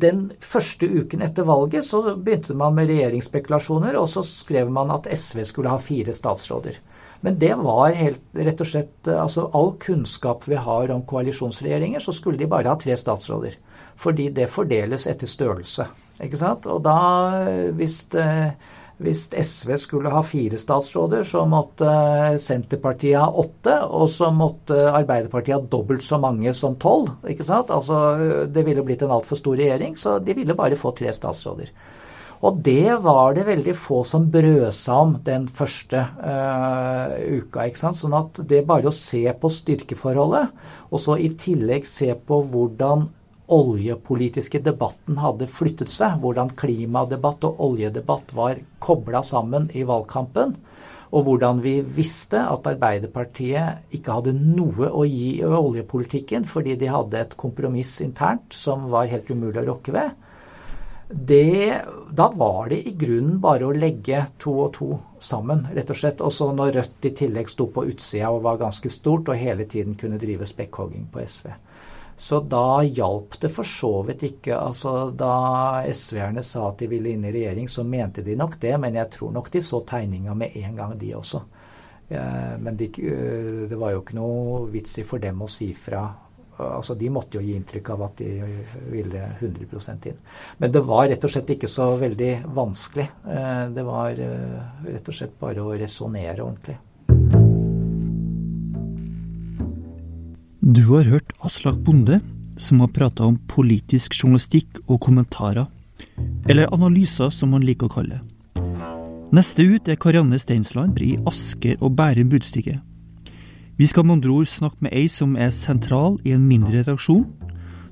[0.00, 5.08] Den første uken etter valget så begynte man med regjeringsspekulasjoner, og så skrev man at
[5.08, 6.76] SV skulle ha fire statsråder.
[7.24, 12.12] Men det var helt, rett og slett altså All kunnskap vi har om koalisjonsregjeringer, så
[12.12, 13.56] skulle de bare ha tre statsråder.
[13.96, 15.86] Fordi det fordeles etter størrelse.
[16.20, 16.68] Ikke sant?
[16.68, 16.98] Og da,
[17.78, 17.96] hvis,
[19.00, 21.88] hvis SV skulle ha fire statsråder, så måtte
[22.44, 23.78] Senterpartiet ha åtte.
[23.88, 27.08] Og så måtte Arbeiderpartiet ha dobbelt så mange som tolv.
[27.24, 27.72] Ikke sant?
[27.72, 31.72] Altså, det ville blitt en altfor stor regjering, så de ville bare få tre statsråder.
[32.44, 37.64] Og det var det veldig få som brød seg om den første uh, uka.
[37.64, 37.96] ikke sant?
[37.96, 40.50] Sånn at det bare å se på styrkeforholdet,
[40.90, 43.06] og så i tillegg se på hvordan
[43.54, 50.54] oljepolitiske debatten hadde flyttet seg, hvordan klimadebatt og oljedebatt var kobla sammen i valgkampen,
[51.14, 56.88] og hvordan vi visste at Arbeiderpartiet ikke hadde noe å gi i oljepolitikken fordi de
[56.90, 60.23] hadde et kompromiss internt som var helt umulig å rokke ved
[61.14, 64.88] det, da var det i grunnen bare å legge to og to
[65.22, 66.22] sammen, rett og slett.
[66.24, 69.68] Og så når Rødt i tillegg sto på utsida og var ganske stort og hele
[69.70, 71.50] tiden kunne drive spekkhogging på SV.
[72.16, 74.54] Så da hjalp det for så vidt ikke.
[74.54, 78.76] Altså Da SV-erne sa at de ville inn i regjering, så mente de nok det,
[78.80, 81.42] men jeg tror nok de så tegninga med en gang, de også.
[82.08, 82.90] Men de,
[83.68, 86.04] det var jo ikke noe vits i for dem å si fra
[86.58, 88.30] altså De måtte jo gi inntrykk av at de
[88.92, 90.18] ville 100 inn.
[90.58, 93.06] Men det var rett og slett ikke så veldig vanskelig.
[93.26, 96.78] Eh, det var eh, rett og slett bare å resonnere ordentlig.
[100.64, 102.20] Du har hørt Aslak Bonde,
[102.56, 105.66] som har prata om politisk journalistikk og kommentarer.
[106.48, 108.30] Eller analyser, som han liker å kalle det.
[109.34, 112.78] Neste ut er Karianne Steinsland i Asker og Bærum Budstikket.
[113.76, 117.24] Vi skal med andre ord snakke med ei som er sentral i en mindre redaksjon,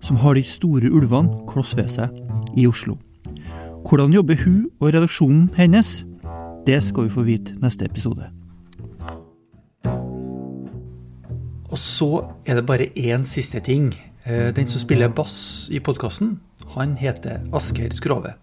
[0.01, 2.15] som har de store ulvene kloss ved seg
[2.55, 2.95] i Oslo.
[3.83, 6.05] Hvordan jobber hun og redaksjonen hennes?
[6.67, 8.31] Det skal vi få vite neste episode.
[11.73, 12.11] Og så
[12.47, 13.91] er det bare én siste ting.
[14.25, 16.39] Eh, den som spiller bass i podkasten,
[16.77, 18.37] han heter Asgeir Skrove.